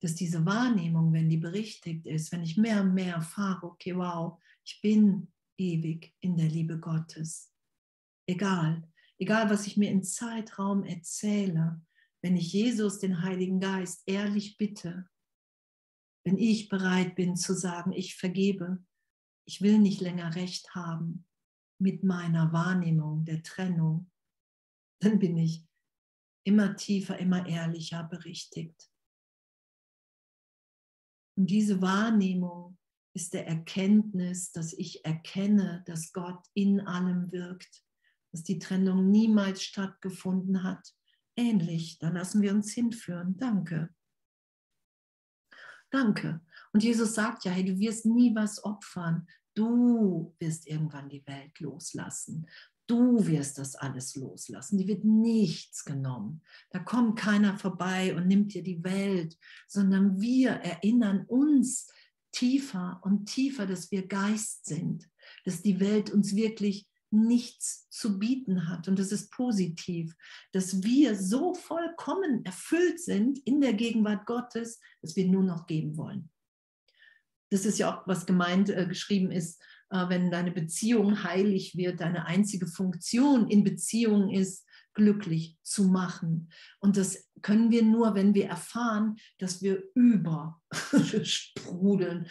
[0.00, 4.40] Dass diese Wahrnehmung, wenn die berichtigt ist, wenn ich mehr und mehr erfahre, okay, wow,
[4.64, 7.52] ich bin ewig in der Liebe Gottes.
[8.26, 11.80] Egal, egal was ich mir im Zeitraum erzähle,
[12.22, 15.08] wenn ich Jesus, den Heiligen Geist, ehrlich bitte,
[16.28, 18.84] wenn ich bereit bin zu sagen, ich vergebe,
[19.46, 21.26] ich will nicht länger recht haben,
[21.80, 24.10] mit meiner Wahrnehmung der Trennung,
[25.00, 25.66] dann bin ich
[26.44, 28.90] immer tiefer, immer ehrlicher berichtigt.
[31.38, 32.76] Und diese Wahrnehmung
[33.14, 37.86] ist der Erkenntnis, dass ich erkenne, dass Gott in allem wirkt,
[38.32, 40.94] dass die Trennung niemals stattgefunden hat.
[41.38, 43.38] Ähnlich, da lassen wir uns hinführen.
[43.38, 43.94] Danke.
[45.90, 46.40] Danke.
[46.72, 49.26] Und Jesus sagt ja, hey, du wirst nie was opfern.
[49.54, 52.46] Du wirst irgendwann die Welt loslassen.
[52.86, 54.78] Du wirst das alles loslassen.
[54.78, 56.42] Die wird nichts genommen.
[56.70, 61.88] Da kommt keiner vorbei und nimmt dir die Welt, sondern wir erinnern uns
[62.32, 65.08] tiefer und tiefer, dass wir Geist sind,
[65.44, 68.88] dass die Welt uns wirklich nichts zu bieten hat.
[68.88, 70.14] Und das ist positiv,
[70.52, 75.96] dass wir so vollkommen erfüllt sind in der Gegenwart Gottes, dass wir nur noch geben
[75.96, 76.30] wollen
[77.50, 82.00] das ist ja auch, was gemeint äh, geschrieben ist, äh, wenn deine Beziehung heilig wird,
[82.00, 84.66] deine einzige Funktion in Beziehung ist,
[84.98, 86.50] glücklich zu machen.
[86.80, 90.66] Und das können wir nur, wenn wir erfahren, dass wir übersprudeln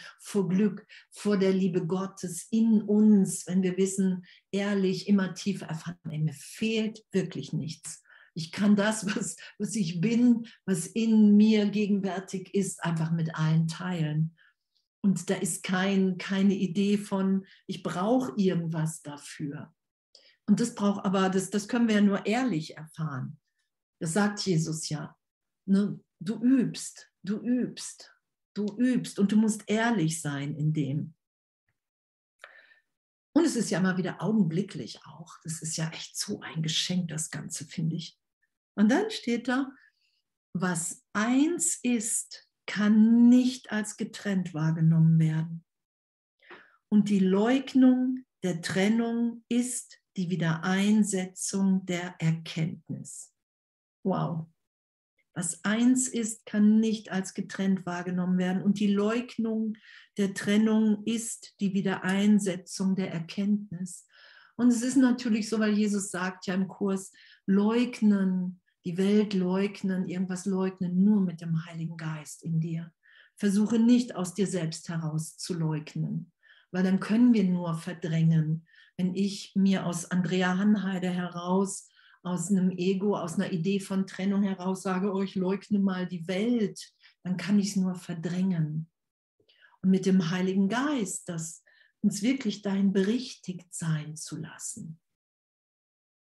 [0.20, 5.98] vor Glück, vor der Liebe Gottes in uns, wenn wir wissen, ehrlich, immer tiefer erfahren,
[6.10, 8.04] ey, mir fehlt wirklich nichts.
[8.36, 13.68] Ich kann das, was, was ich bin, was in mir gegenwärtig ist, einfach mit allen
[13.68, 14.36] teilen.
[15.02, 19.74] Und da ist kein, keine Idee von, ich brauche irgendwas dafür.
[20.48, 23.40] Und das braucht aber, das, das können wir ja nur ehrlich erfahren.
[24.00, 25.16] Das sagt Jesus ja.
[25.66, 26.00] Ne?
[26.20, 28.16] Du übst, du übst,
[28.54, 31.14] du übst und du musst ehrlich sein in dem.
[33.34, 35.38] Und es ist ja immer wieder augenblicklich auch.
[35.44, 38.18] Das ist ja echt so ein Geschenk, das Ganze, finde ich.
[38.76, 39.72] Und dann steht da,
[40.54, 45.64] was eins ist, kann nicht als getrennt wahrgenommen werden.
[46.90, 53.34] Und die Leugnung der Trennung ist die Wiedereinsetzung der Erkenntnis.
[54.04, 54.48] Wow.
[55.34, 58.64] Was eins ist, kann nicht als getrennt wahrgenommen werden.
[58.64, 59.78] Und die Leugnung
[60.18, 64.08] der Trennung ist die Wiedereinsetzung der Erkenntnis.
[64.56, 67.14] Und es ist natürlich so, weil Jesus sagt ja im Kurs,
[67.46, 72.92] leugnen, die Welt leugnen, irgendwas leugnen, nur mit dem Heiligen Geist in dir.
[73.36, 76.32] Versuche nicht aus dir selbst heraus zu leugnen,
[76.72, 78.66] weil dann können wir nur verdrängen.
[78.98, 81.88] Wenn ich mir aus Andrea Hanheide heraus
[82.24, 86.28] aus einem Ego, aus einer Idee von Trennung heraus sage, oh, ich leugne mal die
[86.28, 88.90] Welt, dann kann ich es nur verdrängen.
[89.82, 91.64] Und mit dem Heiligen Geist, das
[92.02, 95.00] uns wirklich dahin berichtigt sein zu lassen.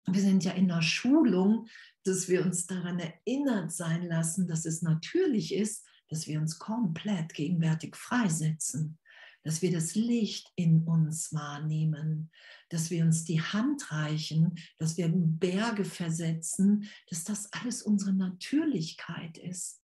[0.07, 1.67] Wir sind ja in der Schulung,
[2.03, 7.33] dass wir uns daran erinnert sein lassen, dass es natürlich ist, dass wir uns komplett
[7.33, 8.99] gegenwärtig freisetzen
[9.43, 12.31] dass wir das Licht in uns wahrnehmen,
[12.69, 19.37] dass wir uns die Hand reichen, dass wir Berge versetzen, dass das alles unsere Natürlichkeit
[19.37, 19.81] ist.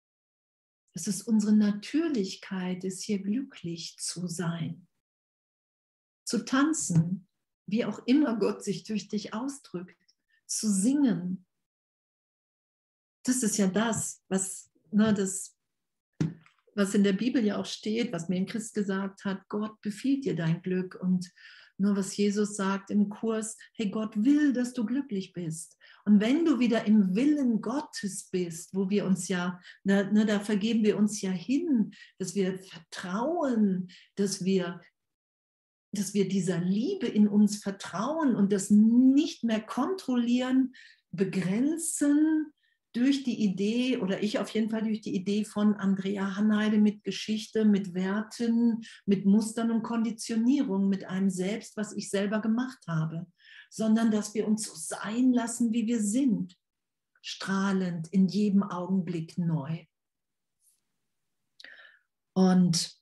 [0.93, 4.87] Dass es unsere Natürlichkeit ist, hier glücklich zu sein,
[6.25, 7.27] zu tanzen,
[7.65, 9.97] wie auch immer Gott sich durch dich ausdrückt,
[10.45, 11.45] zu singen.
[13.23, 15.52] Das ist ja das, was ne, das
[16.75, 20.25] was in der Bibel ja auch steht, was mir ein Christ gesagt hat, Gott befiehlt
[20.25, 21.31] dir dein Glück und
[21.77, 25.77] nur was Jesus sagt im Kurs, hey, Gott will, dass du glücklich bist.
[26.05, 30.39] Und wenn du wieder im Willen Gottes bist, wo wir uns ja, da, ne, da
[30.39, 34.81] vergeben wir uns ja hin, dass wir vertrauen, dass wir,
[35.91, 40.73] dass wir dieser Liebe in uns vertrauen und das nicht mehr kontrollieren,
[41.11, 42.53] begrenzen,
[42.93, 47.03] durch die Idee, oder ich auf jeden Fall durch die Idee von Andrea Hanheide mit
[47.03, 53.25] Geschichte, mit Werten, mit Mustern und Konditionierung, mit einem Selbst, was ich selber gemacht habe,
[53.69, 56.55] sondern dass wir uns so sein lassen, wie wir sind,
[57.21, 59.85] strahlend in jedem Augenblick neu.
[62.33, 62.95] Und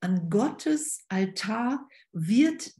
[0.00, 2.72] an Gottes Altar wird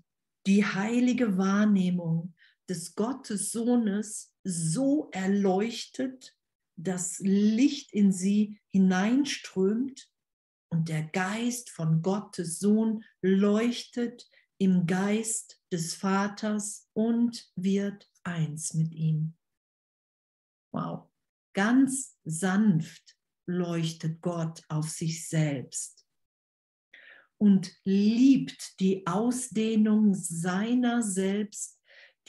[0.47, 2.35] die heilige Wahrnehmung
[2.71, 6.37] des Gottes Sohnes so erleuchtet,
[6.77, 10.09] dass Licht in sie hineinströmt
[10.71, 18.93] und der Geist von Gottes Sohn leuchtet im Geist des Vaters und wird eins mit
[18.93, 19.35] ihm.
[20.73, 21.11] Wow,
[21.55, 26.07] ganz sanft leuchtet Gott auf sich selbst
[27.37, 31.80] und liebt die Ausdehnung seiner selbst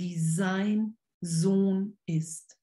[0.02, 2.60] die sein Sohn ist.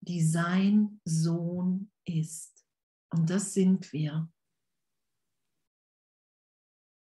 [0.00, 2.66] Die sein Sohn ist.
[3.12, 4.32] Und das sind wir.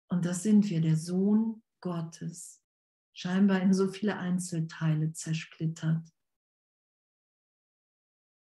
[0.09, 2.63] Und das sind wir, der Sohn Gottes,
[3.15, 6.11] scheinbar in so viele Einzelteile zersplittert.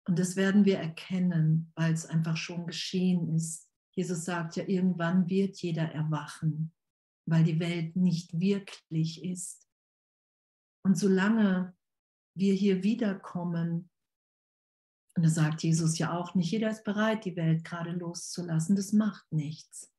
[0.07, 3.71] Und das werden wir erkennen, weil es einfach schon geschehen ist.
[3.95, 6.75] Jesus sagt ja, irgendwann wird jeder erwachen
[7.25, 9.67] weil die Welt nicht wirklich ist.
[10.83, 11.75] Und solange
[12.35, 13.89] wir hier wiederkommen,
[15.15, 18.93] und das sagt Jesus ja auch, nicht jeder ist bereit, die Welt gerade loszulassen, das
[18.93, 19.91] macht nichts.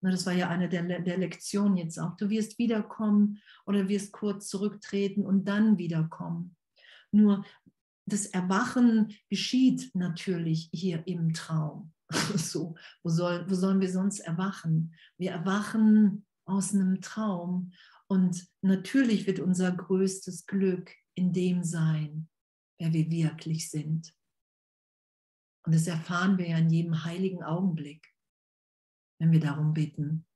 [0.00, 2.16] Das war ja eine der, der Lektionen jetzt auch.
[2.16, 6.56] Du wirst wiederkommen oder wirst kurz zurücktreten und dann wiederkommen.
[7.12, 7.44] Nur
[8.06, 11.92] das Erwachen geschieht natürlich hier im Traum.
[12.36, 14.94] So, wo, soll, wo sollen wir sonst erwachen?
[15.18, 17.72] Wir erwachen aus einem Traum.
[18.06, 22.28] Und natürlich wird unser größtes Glück in dem sein,
[22.78, 24.14] wer wir wirklich sind.
[25.64, 28.06] Und das erfahren wir ja in jedem heiligen Augenblick,
[29.20, 30.26] wenn wir darum bitten,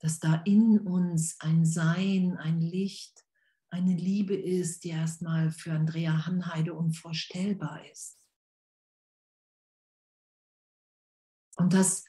[0.00, 3.24] dass da in uns ein Sein, ein Licht,
[3.70, 8.18] eine Liebe ist, die erstmal für Andrea Hanheide unvorstellbar ist.
[11.56, 12.04] Und das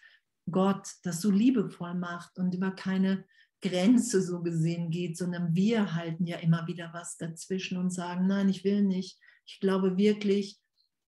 [0.50, 3.26] Gott das so liebevoll macht und über keine
[3.62, 8.50] Grenze so gesehen geht, sondern wir halten ja immer wieder was dazwischen und sagen, nein,
[8.50, 9.20] ich will nicht.
[9.46, 10.60] Ich glaube wirklich,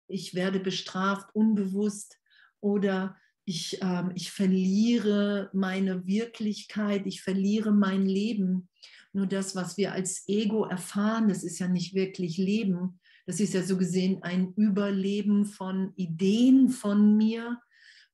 [0.09, 2.19] ich werde bestraft unbewusst
[2.61, 8.69] oder ich, ähm, ich verliere meine Wirklichkeit, ich verliere mein Leben.
[9.13, 13.01] Nur das, was wir als Ego erfahren, das ist ja nicht wirklich Leben.
[13.27, 17.61] Das ist ja so gesehen ein Überleben von Ideen von mir,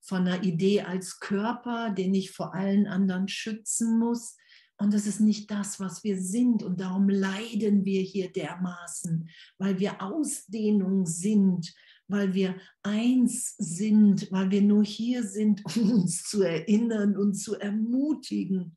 [0.07, 4.37] von einer Idee als Körper, den ich vor allen anderen schützen muss.
[4.79, 6.63] Und das ist nicht das, was wir sind.
[6.63, 9.29] Und darum leiden wir hier dermaßen,
[9.59, 11.75] weil wir Ausdehnung sind,
[12.09, 17.57] weil wir eins sind, weil wir nur hier sind, um uns zu erinnern und zu
[17.57, 18.77] ermutigen.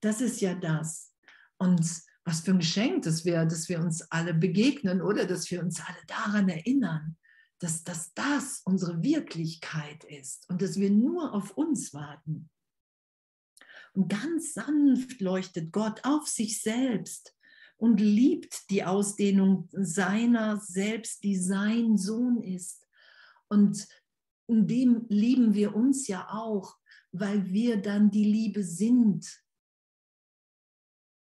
[0.00, 1.12] Das ist ja das.
[1.58, 1.84] Und
[2.24, 5.80] was für ein Geschenk das wäre, dass wir uns alle begegnen oder dass wir uns
[5.80, 7.16] alle daran erinnern,
[7.62, 12.50] dass, dass das unsere Wirklichkeit ist und dass wir nur auf uns warten.
[13.94, 17.36] Und ganz sanft leuchtet Gott auf sich selbst
[17.76, 22.88] und liebt die Ausdehnung seiner selbst, die sein Sohn ist.
[23.48, 23.86] Und
[24.48, 26.76] in dem lieben wir uns ja auch,
[27.12, 29.40] weil wir dann die Liebe sind,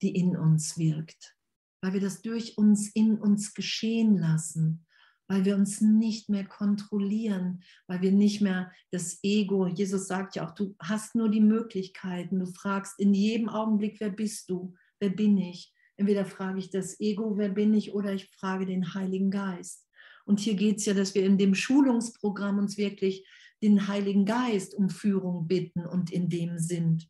[0.01, 1.35] die in uns wirkt,
[1.81, 4.85] weil wir das durch uns in uns geschehen lassen,
[5.31, 10.45] weil wir uns nicht mehr kontrollieren, weil wir nicht mehr das Ego, Jesus sagt ja
[10.45, 15.09] auch, du hast nur die Möglichkeiten, du fragst in jedem Augenblick, wer bist du, wer
[15.09, 15.73] bin ich?
[15.95, 19.87] Entweder frage ich das Ego, wer bin ich, oder ich frage den Heiligen Geist.
[20.25, 23.25] Und hier geht es ja, dass wir in dem Schulungsprogramm uns wirklich
[23.63, 27.07] den Heiligen Geist um Führung bitten und in dem sind.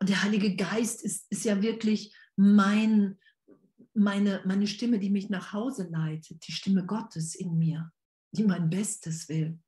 [0.00, 3.19] Und der Heilige Geist ist, ist ja wirklich mein,
[4.00, 7.92] meine, meine Stimme, die mich nach Hause leitet, die Stimme Gottes in mir,
[8.32, 9.60] die mein Bestes will,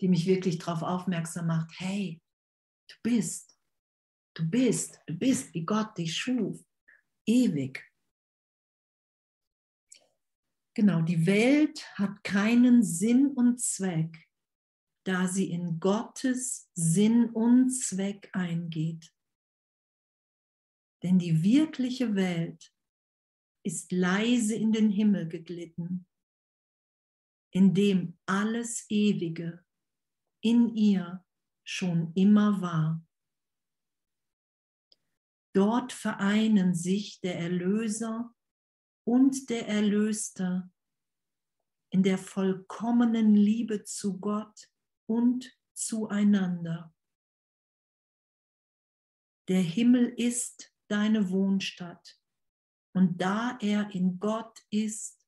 [0.00, 2.22] die mich wirklich darauf aufmerksam macht, hey,
[2.88, 3.58] du bist,
[4.34, 6.62] du bist, du bist, wie Gott dich schuf,
[7.26, 7.84] ewig.
[10.74, 14.28] Genau, die Welt hat keinen Sinn und Zweck,
[15.04, 19.12] da sie in Gottes Sinn und Zweck eingeht.
[21.02, 22.72] Denn die wirkliche Welt
[23.68, 26.06] ist leise in den Himmel geglitten,
[27.52, 29.62] in dem alles Ewige
[30.42, 31.22] in ihr
[31.66, 33.06] schon immer war.
[35.54, 38.34] Dort vereinen sich der Erlöser
[39.06, 40.70] und der Erlöste
[41.90, 44.70] in der vollkommenen Liebe zu Gott
[45.06, 46.94] und zueinander.
[49.48, 52.17] Der Himmel ist deine Wohnstatt
[52.94, 55.18] und da er in Gott ist,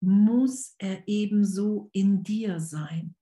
[0.00, 3.14] muss er ebenso in dir sein.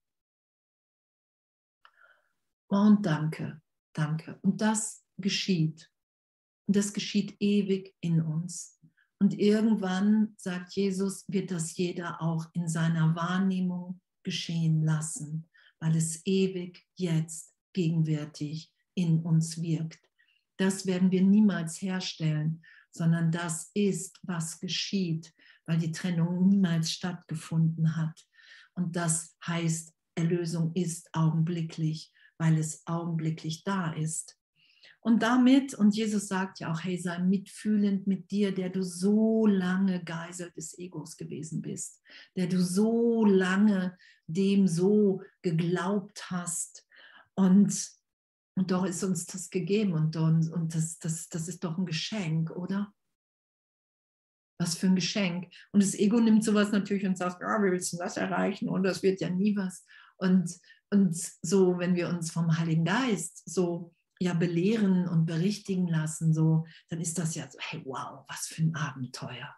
[2.68, 3.60] Und danke,
[3.92, 4.38] danke.
[4.42, 5.90] Und das geschieht.
[6.66, 8.80] Und das geschieht ewig in uns.
[9.20, 15.48] Und irgendwann, sagt Jesus, wird das jeder auch in seiner Wahrnehmung geschehen lassen,
[15.80, 20.00] weil es ewig jetzt gegenwärtig in uns wirkt.
[20.56, 25.34] Das werden wir niemals herstellen sondern das ist, was geschieht,
[25.66, 28.26] weil die Trennung niemals stattgefunden hat.
[28.74, 34.36] Und das heißt, Erlösung ist augenblicklich, weil es augenblicklich da ist.
[35.00, 39.46] Und damit, und Jesus sagt ja auch, hey, sei mitfühlend mit dir, der du so
[39.46, 42.00] lange Geisel des Egos gewesen bist,
[42.36, 43.96] der du so lange
[44.28, 46.86] dem so geglaubt hast.
[47.34, 47.90] Und
[48.54, 51.86] und doch ist uns das gegeben und, und, und das, das, das ist doch ein
[51.86, 52.92] Geschenk, oder?
[54.60, 55.52] Was für ein Geschenk.
[55.72, 58.68] Und das Ego nimmt sowas natürlich und sagt, ja, willst du das erreichen?
[58.68, 59.84] Und das wird ja nie was.
[60.18, 60.54] Und,
[60.90, 66.66] und so, wenn wir uns vom Heiligen Geist so ja belehren und berichtigen lassen, so,
[66.90, 69.56] dann ist das ja so, hey, wow, was für ein Abenteuer.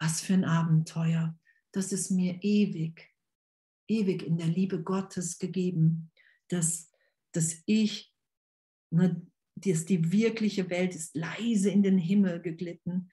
[0.00, 1.38] Was für ein Abenteuer.
[1.72, 3.14] Das ist mir ewig,
[3.86, 6.10] ewig in der Liebe Gottes gegeben,
[6.48, 6.90] dass
[7.32, 8.12] dass ich,
[8.90, 9.26] ne,
[9.56, 13.10] dass die wirkliche Welt ist leise in den Himmel geglitten.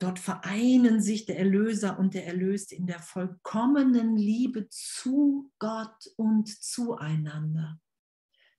[0.00, 6.48] Dort vereinen sich der Erlöser und der Erlöste in der vollkommenen Liebe zu Gott und
[6.48, 7.80] zueinander.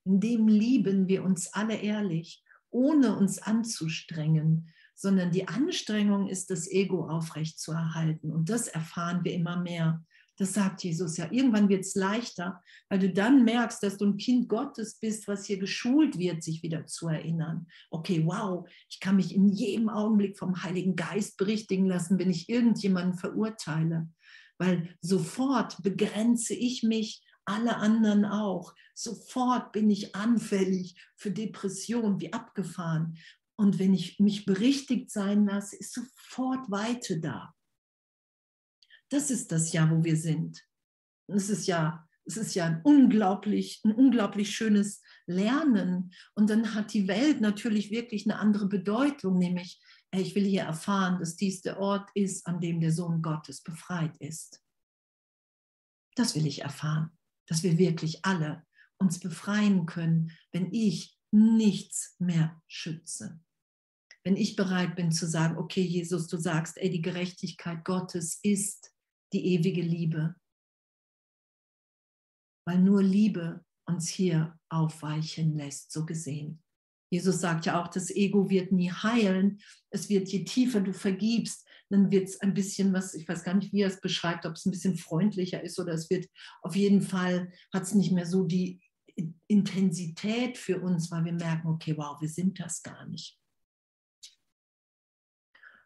[0.05, 6.70] In dem lieben wir uns alle ehrlich, ohne uns anzustrengen, sondern die Anstrengung ist, das
[6.70, 8.32] Ego aufrechtzuerhalten.
[8.32, 10.03] Und das erfahren wir immer mehr.
[10.38, 11.31] Das sagt Jesus ja.
[11.31, 15.45] Irgendwann wird es leichter, weil du dann merkst, dass du ein Kind Gottes bist, was
[15.45, 17.67] hier geschult wird, sich wieder zu erinnern.
[17.89, 22.49] Okay, wow, ich kann mich in jedem Augenblick vom Heiligen Geist berichtigen lassen, wenn ich
[22.49, 24.09] irgendjemanden verurteile.
[24.57, 28.73] Weil sofort begrenze ich mich, alle anderen auch.
[28.95, 33.17] Sofort bin ich anfällig für Depression, wie abgefahren.
[33.55, 37.55] Und wenn ich mich berichtigt sein lasse, ist sofort Weite da.
[39.10, 40.64] Das ist das ja, wo wir sind.
[41.28, 46.14] Es ist ja, es ist ja ein unglaublich, ein unglaublich schönes Lernen.
[46.34, 49.82] Und dann hat die Welt natürlich wirklich eine andere Bedeutung, nämlich,
[50.12, 54.16] ich will hier erfahren, dass dies der Ort ist, an dem der Sohn Gottes befreit
[54.18, 54.62] ist.
[56.16, 57.12] Das will ich erfahren,
[57.47, 58.66] dass wir wirklich alle
[58.97, 63.39] uns befreien können, wenn ich nichts mehr schütze.
[64.24, 68.95] Wenn ich bereit bin zu sagen, okay, Jesus, du sagst, ey, die Gerechtigkeit Gottes ist
[69.36, 70.36] die ewige Liebe.
[72.65, 76.63] Weil nur Liebe uns hier aufweichen lässt, so gesehen.
[77.11, 79.59] Jesus sagt ja auch, das Ego wird nie heilen.
[79.91, 83.53] Es wird, je tiefer du vergibst, dann wird es ein bisschen was, ich weiß gar
[83.53, 86.27] nicht, wie er es beschreibt, ob es ein bisschen freundlicher ist oder es wird
[86.61, 88.81] auf jeden Fall, hat es nicht mehr so die
[89.47, 93.39] Intensität für uns, weil wir merken, okay, wow, wir sind das gar nicht.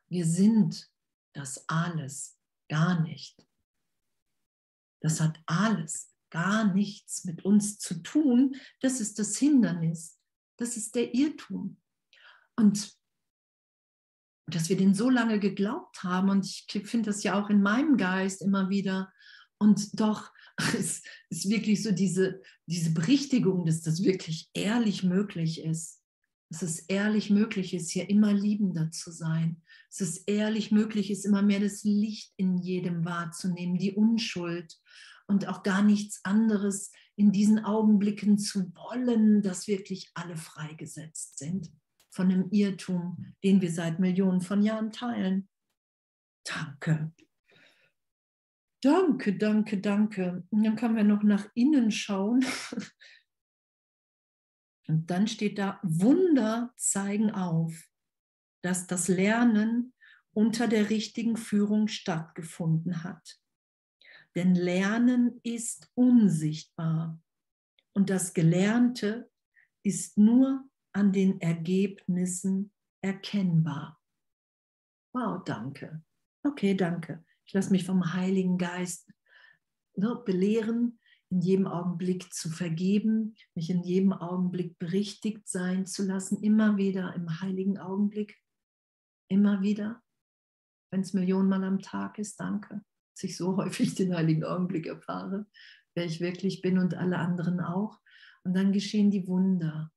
[0.08, 0.90] Wir sind
[1.34, 2.39] das alles
[2.70, 3.46] gar nicht.
[5.02, 8.56] Das hat alles gar nichts mit uns zu tun.
[8.82, 10.20] Das ist das Hindernis.
[10.58, 11.78] Das ist der Irrtum.
[12.56, 12.94] Und
[14.48, 17.98] dass wir den so lange geglaubt haben, und ich finde das ja auch in meinem
[17.98, 19.12] Geist immer wieder,
[19.58, 20.32] und doch
[20.78, 25.99] es ist wirklich so diese, diese Berichtigung, dass das wirklich ehrlich möglich ist.
[26.50, 29.62] Es ehrlich möglich ist, hier immer liebender zu sein.
[29.90, 34.80] Es ehrlich möglich ist, immer mehr das Licht in jedem wahrzunehmen, die Unschuld
[35.28, 41.72] und auch gar nichts anderes in diesen Augenblicken zu wollen, dass wirklich alle freigesetzt sind
[42.10, 45.48] von dem Irrtum, den wir seit Millionen von Jahren teilen.
[46.44, 47.14] Danke.
[48.82, 50.44] Danke, danke, danke.
[50.50, 52.46] Und dann können wir noch nach innen schauen.
[54.90, 57.88] Und dann steht da, Wunder zeigen auf,
[58.64, 59.94] dass das Lernen
[60.34, 63.40] unter der richtigen Führung stattgefunden hat.
[64.36, 67.22] Denn Lernen ist unsichtbar
[67.94, 69.30] und das Gelernte
[69.84, 72.72] ist nur an den Ergebnissen
[73.02, 74.02] erkennbar.
[75.14, 76.04] Wow, danke.
[76.44, 77.24] Okay, danke.
[77.46, 79.12] Ich lasse mich vom Heiligen Geist
[79.96, 80.99] ne, belehren,
[81.32, 87.14] in jedem Augenblick zu vergeben, mich in jedem Augenblick berichtigt sein zu lassen, immer wieder
[87.16, 88.38] im heiligen Augenblick,
[89.30, 90.02] immer wieder,
[90.92, 92.84] wenn es Millionen Mal am Tag ist, danke,
[93.16, 95.46] dass ich so häufig den heiligen Augenblick erfahre,
[95.96, 98.00] wer ich wirklich bin und alle anderen auch.
[98.44, 99.92] Und dann geschehen die Wunder.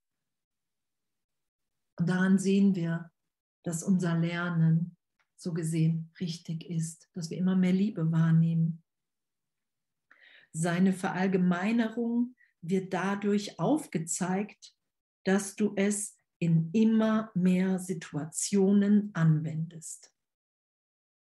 [1.98, 3.10] Und daran sehen wir,
[3.64, 4.96] dass unser Lernen
[5.36, 8.82] so gesehen richtig ist, dass wir immer mehr Liebe wahrnehmen.
[10.52, 14.74] Seine Verallgemeinerung wird dadurch aufgezeigt,
[15.24, 20.12] dass du es in immer mehr Situationen anwendest.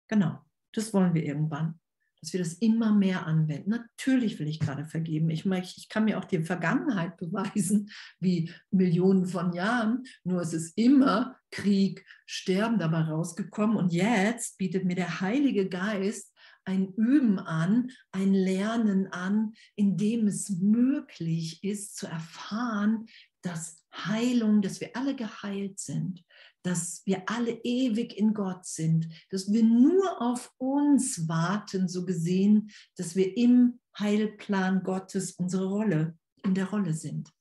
[0.08, 0.40] Genau,
[0.72, 1.80] das wollen wir irgendwann
[2.22, 3.70] dass wir das immer mehr anwenden.
[3.70, 5.28] Natürlich will ich gerade vergeben.
[5.30, 10.52] Ich, meine, ich kann mir auch die Vergangenheit beweisen, wie Millionen von Jahren, nur es
[10.52, 13.76] ist immer Krieg, Sterben dabei rausgekommen.
[13.76, 16.31] Und jetzt bietet mir der Heilige Geist
[16.64, 23.06] ein Üben an, ein Lernen an, in dem es möglich ist zu erfahren,
[23.42, 26.24] dass Heilung, dass wir alle geheilt sind,
[26.62, 32.70] dass wir alle ewig in Gott sind, dass wir nur auf uns warten, so gesehen,
[32.96, 37.32] dass wir im Heilplan Gottes unsere Rolle, in der Rolle sind.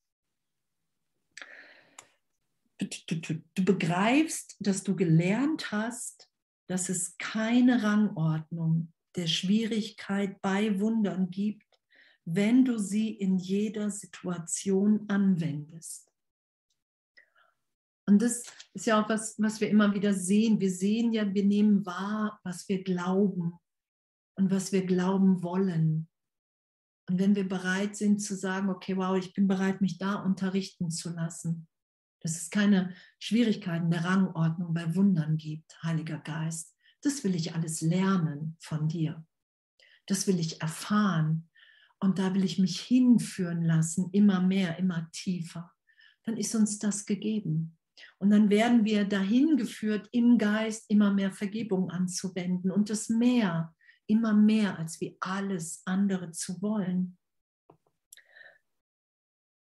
[2.78, 6.28] Du begreifst, dass du gelernt hast,
[6.66, 11.66] dass es keine Rangordnung der Schwierigkeit bei Wundern gibt,
[12.24, 16.12] wenn du sie in jeder Situation anwendest.
[18.06, 18.44] Und das
[18.74, 20.60] ist ja auch was, was wir immer wieder sehen.
[20.60, 23.54] Wir sehen ja, wir nehmen wahr, was wir glauben
[24.36, 26.08] und was wir glauben wollen.
[27.08, 30.90] Und wenn wir bereit sind zu sagen, okay, wow, ich bin bereit, mich da unterrichten
[30.90, 31.68] zu lassen,
[32.20, 36.71] dass es keine Schwierigkeiten der Rangordnung bei Wundern gibt, Heiliger Geist,
[37.02, 39.24] das will ich alles lernen von dir.
[40.06, 41.48] Das will ich erfahren.
[42.00, 45.72] Und da will ich mich hinführen lassen, immer mehr, immer tiefer.
[46.24, 47.78] Dann ist uns das gegeben.
[48.18, 53.74] Und dann werden wir dahin geführt, im Geist immer mehr Vergebung anzuwenden und das mehr,
[54.06, 57.18] immer mehr, als wie alles andere zu wollen.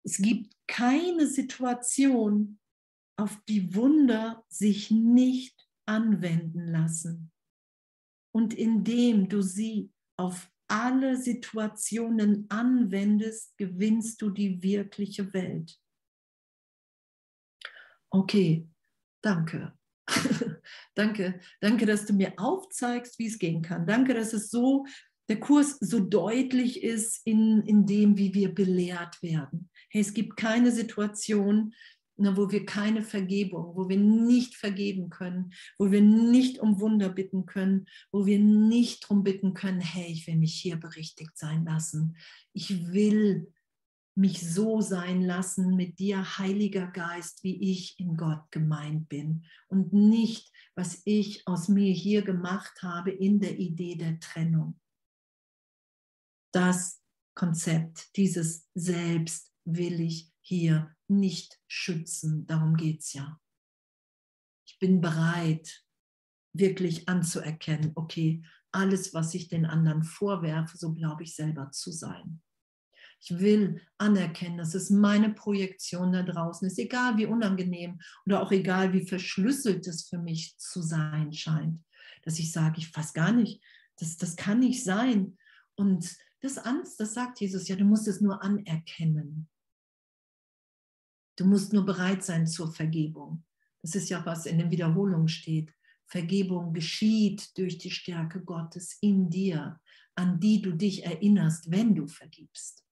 [0.04, 2.60] Es gibt keine Situation,
[3.18, 7.32] auf die Wunder sich nicht anwenden lassen.
[8.34, 15.80] Und indem du sie auf alle Situationen anwendest, gewinnst du die wirkliche Welt
[18.16, 18.68] okay,
[19.22, 19.74] danke.
[20.96, 23.86] danke, danke, dass du mir aufzeigst, wie es gehen kann.
[23.86, 24.86] Danke, dass es so,
[25.28, 29.70] der Kurs so deutlich ist in, in dem, wie wir belehrt werden.
[29.90, 31.74] Hey, es gibt keine Situation,
[32.18, 37.10] ne, wo wir keine Vergebung, wo wir nicht vergeben können, wo wir nicht um Wunder
[37.10, 41.66] bitten können, wo wir nicht darum bitten können, hey, ich will mich hier berichtigt sein
[41.66, 42.18] lassen.
[42.54, 43.52] Ich will
[44.18, 49.92] mich so sein lassen mit dir, Heiliger Geist, wie ich in Gott gemeint bin und
[49.92, 54.80] nicht, was ich aus mir hier gemacht habe in der Idee der Trennung.
[56.54, 57.02] Das
[57.34, 62.46] Konzept, dieses Selbst will ich hier nicht schützen.
[62.48, 63.40] Darum geht es ja.
[64.66, 65.86] Ich bin bereit,
[66.54, 72.42] wirklich anzuerkennen, okay, alles, was ich den anderen vorwerfe, so glaube ich selber zu sein.
[73.22, 78.52] Ich will anerkennen, dass es meine Projektion da draußen ist, egal wie unangenehm oder auch
[78.52, 81.84] egal wie verschlüsselt es für mich zu sein scheint.
[82.24, 83.64] Dass ich sage, ich weiß gar nicht,
[83.98, 85.38] das, das kann nicht sein.
[85.76, 89.48] Und das Angst, das sagt Jesus ja, du musst es nur anerkennen.
[91.36, 93.44] Du musst nur bereit sein zur Vergebung.
[93.82, 95.74] Das ist ja, was in den Wiederholungen steht.
[96.08, 99.80] Vergebung geschieht durch die Stärke Gottes in dir,
[100.16, 102.86] an die du dich erinnerst, wenn du vergibst.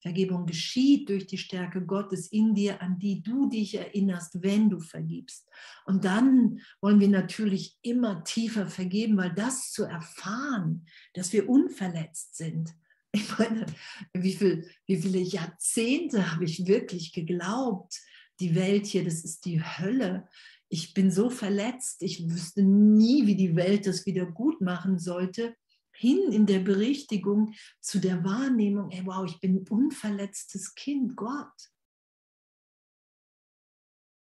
[0.00, 4.80] Vergebung geschieht durch die Stärke Gottes in dir, an die du dich erinnerst, wenn du
[4.80, 5.46] vergibst.
[5.84, 12.36] Und dann wollen wir natürlich immer tiefer vergeben, weil das zu erfahren, dass wir unverletzt
[12.36, 12.74] sind.
[13.12, 13.66] Ich meine,
[14.14, 18.00] wie, viel, wie viele Jahrzehnte habe ich wirklich geglaubt,
[18.38, 20.28] die Welt hier, das ist die Hölle.
[20.68, 25.54] Ich bin so verletzt, ich wüsste nie, wie die Welt das wieder gut machen sollte
[26.00, 31.70] hin in der Berichtigung zu der Wahrnehmung, ey, wow, ich bin ein unverletztes Kind, Gott.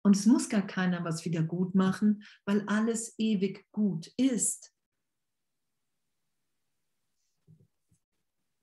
[0.03, 4.73] Und es muss gar keiner was wieder gut machen, weil alles ewig gut ist.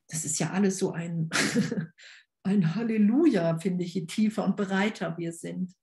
[0.09, 1.30] Das ist ja alles so ein,
[2.42, 5.74] ein Halleluja, finde ich, je tiefer und breiter wir sind.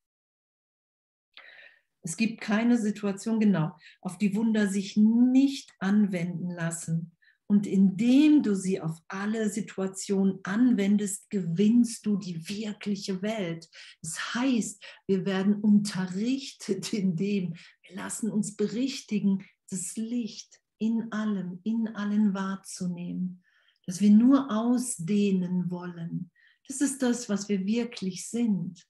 [2.04, 7.16] Es gibt keine Situation, genau, auf die Wunder sich nicht anwenden lassen,
[7.52, 13.68] und indem du sie auf alle Situationen anwendest, gewinnst du die wirkliche Welt.
[14.02, 21.60] Das heißt, wir werden unterrichtet in dem, wir lassen uns berichtigen, das Licht in allem,
[21.66, 23.44] in allen wahrzunehmen,
[23.86, 26.32] dass wir nur ausdehnen wollen.
[26.68, 28.88] Das ist das, was wir wirklich sind.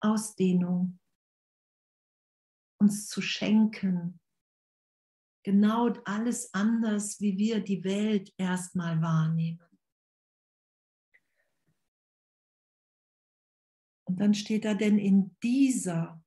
[0.00, 0.98] Ausdehnung.
[2.78, 4.20] Uns zu schenken,
[5.42, 9.66] genau alles anders, wie wir die Welt erstmal wahrnehmen.
[14.08, 16.22] Und dann steht da, denn in dieser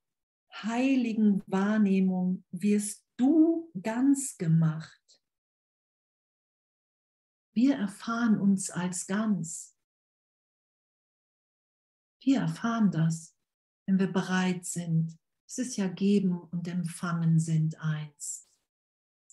[0.53, 4.98] heiligen Wahrnehmung wirst du ganz gemacht.
[7.61, 9.75] Wir erfahren uns als ganz.
[12.23, 13.35] Wir erfahren das,
[13.85, 15.19] wenn wir bereit sind.
[15.45, 18.47] Es ist ja geben und empfangen sind eins.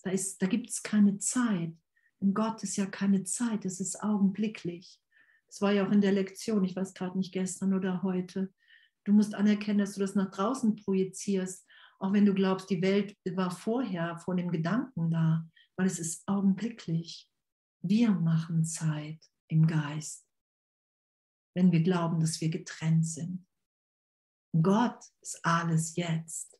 [0.03, 1.73] Da, da gibt es keine Zeit.
[2.19, 5.01] In Gott ist ja keine Zeit, es ist augenblicklich.
[5.45, 8.53] Das war ja auch in der Lektion, ich weiß gerade nicht gestern oder heute.
[9.05, 11.65] Du musst anerkennen, dass du das nach draußen projizierst,
[11.99, 16.27] auch wenn du glaubst, die Welt war vorher vor dem Gedanken da, weil es ist
[16.27, 17.31] augenblicklich.
[17.89, 20.27] Wir machen Zeit im Geist,
[21.53, 23.47] wenn wir glauben, dass wir getrennt sind.
[24.61, 26.59] Gott ist alles jetzt.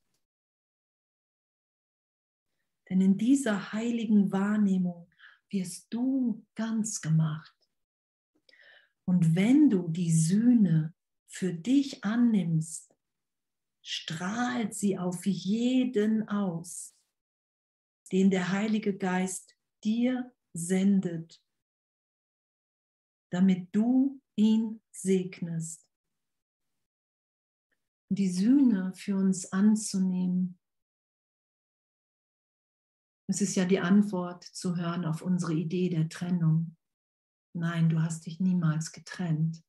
[2.90, 5.12] Denn in dieser heiligen Wahrnehmung
[5.50, 7.56] wirst du ganz gemacht.
[9.06, 10.94] Und wenn du die Sühne
[11.28, 12.96] für dich annimmst,
[13.82, 16.96] strahlt sie auf jeden aus,
[18.14, 21.42] den der Heilige Geist dir sendet,
[23.32, 25.86] damit du ihn segnest.
[28.10, 30.58] Die Sühne für uns anzunehmen
[33.30, 36.78] es ist ja die Antwort zu hören auf unsere Idee der Trennung.
[37.54, 39.62] Nein, du hast dich niemals getrennt.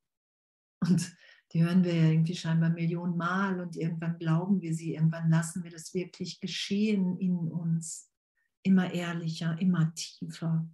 [0.80, 1.16] Und
[1.52, 5.64] die hören wir ja irgendwie scheinbar Millionen Mal und irgendwann glauben wir sie, irgendwann lassen
[5.64, 8.12] wir das wirklich geschehen in uns.
[8.62, 10.68] Immer ehrlicher, immer tiefer.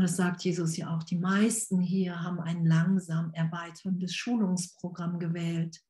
[0.00, 1.02] Das sagt Jesus ja auch.
[1.02, 5.80] Die meisten hier haben ein langsam erweiterndes Schulungsprogramm gewählt.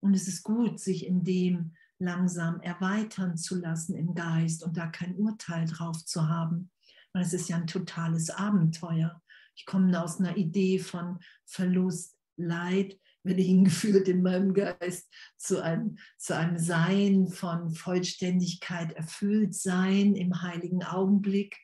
[0.00, 4.86] Und es ist gut, sich in dem langsam erweitern zu lassen im Geist und da
[4.86, 6.70] kein Urteil drauf zu haben.
[7.12, 9.20] Weil es ist ja ein totales Abenteuer.
[9.56, 15.98] ich komme aus einer Idee von Verlust, Leid, werde hingeführt in meinem Geist zu einem,
[16.16, 21.58] zu einem Sein von Vollständigkeit, erfüllt sein im heiligen Augenblick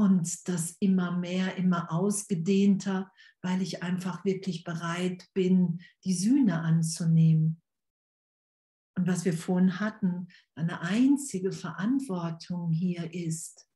[0.00, 7.60] und das immer mehr, immer ausgedehnter, weil ich einfach wirklich bereit bin, die Sühne anzunehmen.
[8.96, 13.68] Und was wir vorhin hatten, eine einzige Verantwortung hier ist,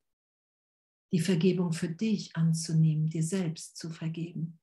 [1.13, 4.59] die Vergebung für dich anzunehmen, dir selbst zu vergeben.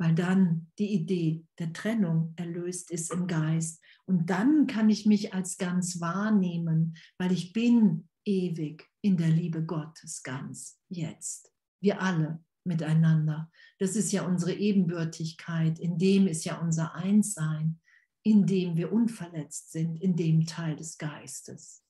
[0.00, 3.82] Weil dann die Idee der Trennung erlöst ist im Geist.
[4.06, 9.64] Und dann kann ich mich als ganz wahrnehmen, weil ich bin ewig in der Liebe
[9.64, 11.52] Gottes ganz jetzt.
[11.80, 13.50] Wir alle miteinander.
[13.78, 17.80] Das ist ja unsere Ebenbürtigkeit, in dem ist ja unser Einssein,
[18.22, 21.84] in dem wir unverletzt sind, in dem Teil des Geistes.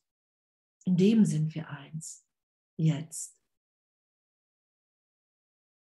[0.84, 2.26] In dem sind wir eins,
[2.76, 3.40] jetzt.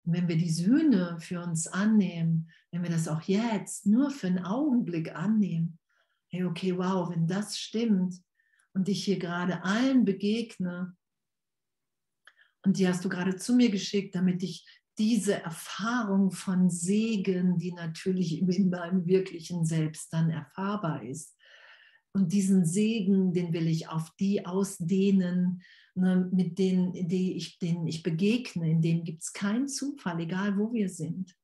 [0.05, 4.29] Und wenn wir die Sühne für uns annehmen, wenn wir das auch jetzt nur für
[4.29, 5.79] einen Augenblick annehmen,
[6.31, 8.23] hey, okay, wow, wenn das stimmt
[8.79, 10.97] und ich hier gerade allen begegne,
[12.65, 14.67] und die hast du gerade zu mir geschickt, damit ich
[14.99, 21.37] diese Erfahrung von Segen, die natürlich in meinem wirklichen Selbst dann erfahrbar ist.
[22.13, 25.63] Und diesen Segen, den will ich auf die ausdehnen,
[25.95, 28.71] ne, mit denen, die ich, denen ich begegne.
[28.71, 31.35] In denen gibt es keinen Zufall, egal wo wir sind.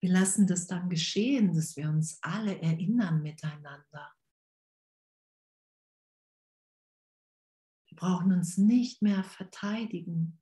[0.00, 4.12] Wir lassen das dann geschehen, dass wir uns alle erinnern miteinander.
[7.98, 10.40] brauchen uns nicht mehr verteidigen.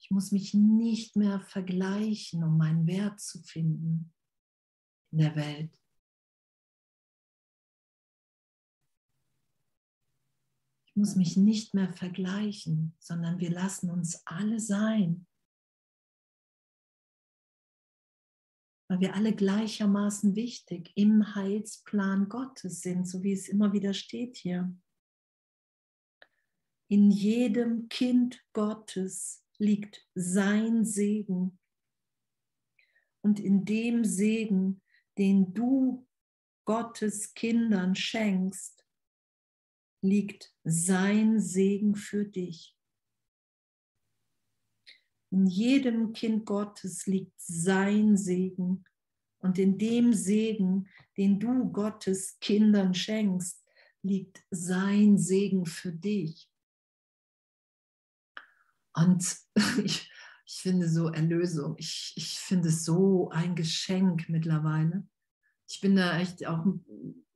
[0.00, 4.12] Ich muss mich nicht mehr vergleichen, um meinen Wert zu finden
[5.12, 5.72] in der Welt.
[10.86, 15.26] Ich muss mich nicht mehr vergleichen, sondern wir lassen uns alle sein.
[18.88, 24.36] Weil wir alle gleichermaßen wichtig im Heilsplan Gottes sind, so wie es immer wieder steht
[24.38, 24.74] hier.
[26.88, 31.58] In jedem Kind Gottes liegt sein Segen.
[33.20, 34.80] Und in dem Segen,
[35.18, 36.06] den du
[36.64, 38.86] Gottes Kindern schenkst,
[40.00, 42.77] liegt sein Segen für dich.
[45.30, 48.84] In jedem Kind Gottes liegt sein Segen.
[49.40, 53.62] Und in dem Segen, den du Gottes Kindern schenkst,
[54.02, 56.50] liegt sein Segen für dich.
[58.94, 59.36] Und
[59.84, 60.10] ich,
[60.44, 65.06] ich finde so Erlösung, ich, ich finde es so ein Geschenk mittlerweile.
[65.68, 66.64] Ich bin da echt auch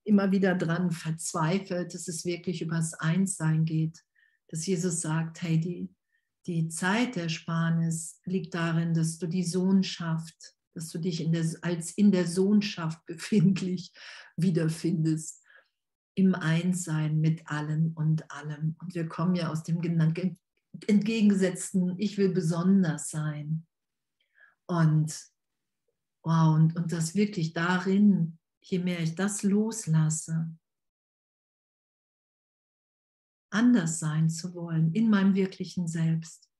[0.04, 4.02] immer wieder dran verzweifelt, dass es wirklich über das Einssein geht.
[4.48, 5.94] Dass Jesus sagt, hey, die,
[6.46, 11.44] die Zeit der Sparnis liegt darin, dass du die Sohnschaft, dass du dich in der,
[11.62, 13.92] als in der Sohnschaft befindlich
[14.36, 15.40] wiederfindest.
[16.14, 18.76] Im Einssein mit allen und allem.
[18.80, 19.80] Und wir kommen ja aus dem
[20.86, 23.66] entgegengesetzten, ich will besonders sein.
[24.66, 25.18] Und
[26.22, 30.54] wow, und, und das wirklich darin, je mehr ich das loslasse,
[33.52, 36.50] anders sein zu wollen in meinem wirklichen Selbst.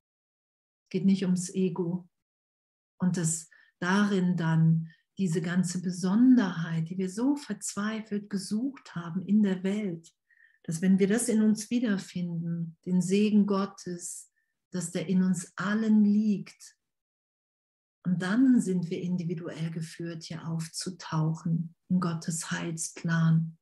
[0.85, 2.09] Es geht nicht ums Ego.
[2.99, 3.49] Und das
[3.81, 4.89] darin dann
[5.19, 10.13] diese ganze Besonderheit, die wir so verzweifelt gesucht haben in der Welt,
[10.65, 14.31] dass wenn wir das in uns wiederfinden, den Segen Gottes,
[14.71, 16.77] dass der in uns allen liegt,
[18.05, 23.57] und dann sind wir individuell geführt, hier aufzutauchen in Gottes Heilsplan.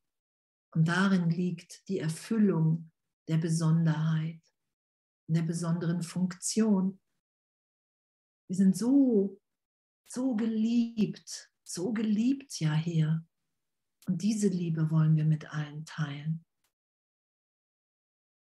[0.74, 2.90] Und darin liegt die Erfüllung
[3.30, 4.42] der Besonderheit,
[5.28, 6.98] der besonderen Funktion.
[8.48, 9.40] Wir sind so,
[10.04, 13.24] so geliebt, so geliebt ja hier.
[14.08, 16.44] Und diese Liebe wollen wir mit allen teilen.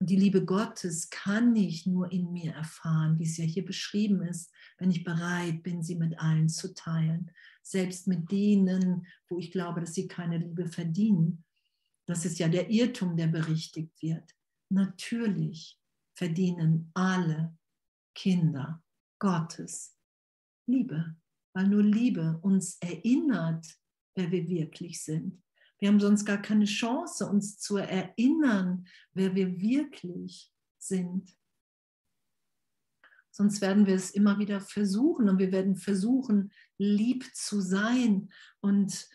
[0.01, 4.23] Und die Liebe Gottes kann ich nur in mir erfahren, wie es ja hier beschrieben
[4.23, 7.31] ist, wenn ich bereit bin, sie mit allen zu teilen.
[7.63, 11.45] Selbst mit denen, wo ich glaube, dass sie keine Liebe verdienen.
[12.07, 14.38] Das ist ja der Irrtum, der berichtigt wird.
[14.71, 15.79] Natürlich
[16.15, 17.57] verdienen alle
[18.15, 18.83] Kinder
[19.19, 19.97] Gottes
[20.67, 21.17] Liebe,
[21.55, 23.67] weil nur Liebe uns erinnert,
[24.15, 25.43] wer wir wirklich sind.
[25.79, 31.37] Wir haben sonst gar keine Chance, uns zu erinnern, wer wir wirklich sind.
[33.31, 38.33] Sonst werden wir es immer wieder versuchen und wir werden versuchen, lieb zu sein.
[38.61, 39.09] Und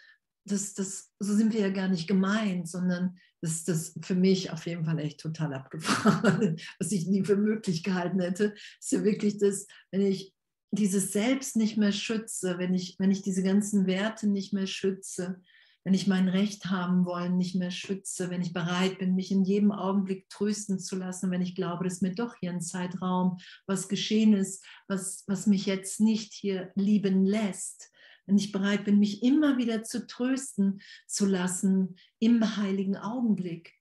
[0.45, 3.19] das, das, so sind wir ja gar nicht gemeint, sondern
[3.51, 7.83] ist das für mich auf jeden Fall echt total abgefahren, was ich nie für möglich
[7.83, 8.55] gehalten hätte.
[8.79, 10.33] ist ja wirklich das, wenn ich
[10.71, 15.41] dieses Selbst nicht mehr schütze, wenn ich, wenn ich diese ganzen Werte nicht mehr schütze,
[15.83, 19.43] wenn ich mein Recht haben wollen nicht mehr schütze, wenn ich bereit bin, mich in
[19.43, 23.37] jedem Augenblick trösten zu lassen, wenn ich glaube, dass mir doch hier ein Zeitraum
[23.67, 27.91] was geschehen ist, was, was mich jetzt nicht hier lieben lässt,
[28.25, 33.73] wenn ich bereit bin, mich immer wieder zu trösten zu lassen im heiligen Augenblick,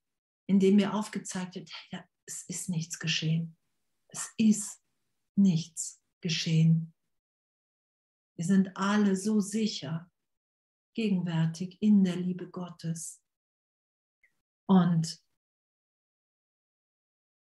[0.46, 3.56] in dem mir aufgezeigt wird, hey, es ist nichts geschehen.
[4.08, 4.82] Es ist
[5.36, 6.92] nichts geschehen.
[8.36, 10.10] Wir sind alle so sicher,
[10.94, 13.22] gegenwärtig in der Liebe Gottes.
[14.66, 15.22] Und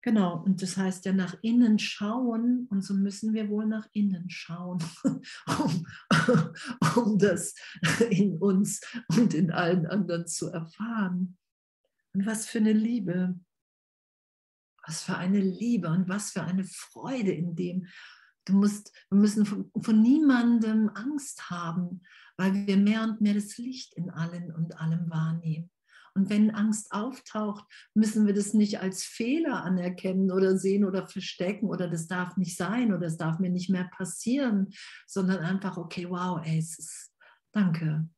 [0.01, 4.29] genau, und das heißt ja nach innen schauen, und so müssen wir wohl nach innen
[4.29, 5.87] schauen, um,
[6.95, 7.55] um das
[8.09, 11.37] in uns und in allen anderen zu erfahren.
[12.13, 13.39] Und was für eine Liebe,
[14.85, 17.87] was für eine Liebe und was für eine Freude in dem.
[18.45, 22.01] Du musst, wir müssen von, von niemandem Angst haben,
[22.37, 25.69] weil wir mehr und mehr das Licht in allen und allem wahrnehmen.
[26.19, 27.63] Und wenn Angst auftaucht,
[27.93, 32.57] müssen wir das nicht als Fehler anerkennen oder sehen oder verstecken oder das darf nicht
[32.57, 34.67] sein oder es darf mir nicht mehr passieren,
[35.07, 37.13] sondern einfach, okay, wow, ey, es ist,
[37.53, 38.09] danke.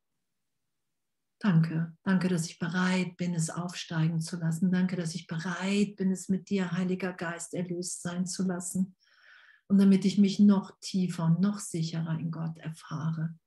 [1.38, 4.72] Danke, danke, dass ich bereit bin, es aufsteigen zu lassen.
[4.72, 8.96] Danke, dass ich bereit bin, es mit dir, Heiliger Geist, erlöst sein zu lassen.
[9.68, 13.38] Und damit ich mich noch tiefer und noch sicherer in Gott erfahre.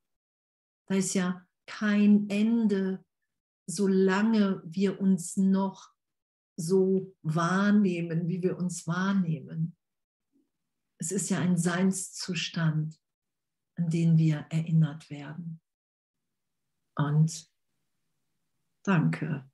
[0.87, 3.03] Da ist ja kein Ende,
[3.67, 5.93] solange wir uns noch
[6.57, 9.75] so wahrnehmen, wie wir uns wahrnehmen.
[10.97, 13.01] Es ist ja ein Seinszustand,
[13.77, 15.59] an den wir erinnert werden.
[16.97, 17.51] Und
[18.83, 19.49] danke,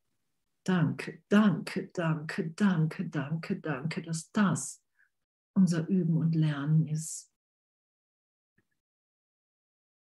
[0.64, 4.84] danke, danke, danke, danke, danke, danke, dass das
[5.53, 7.30] unser Üben und Lernen ist.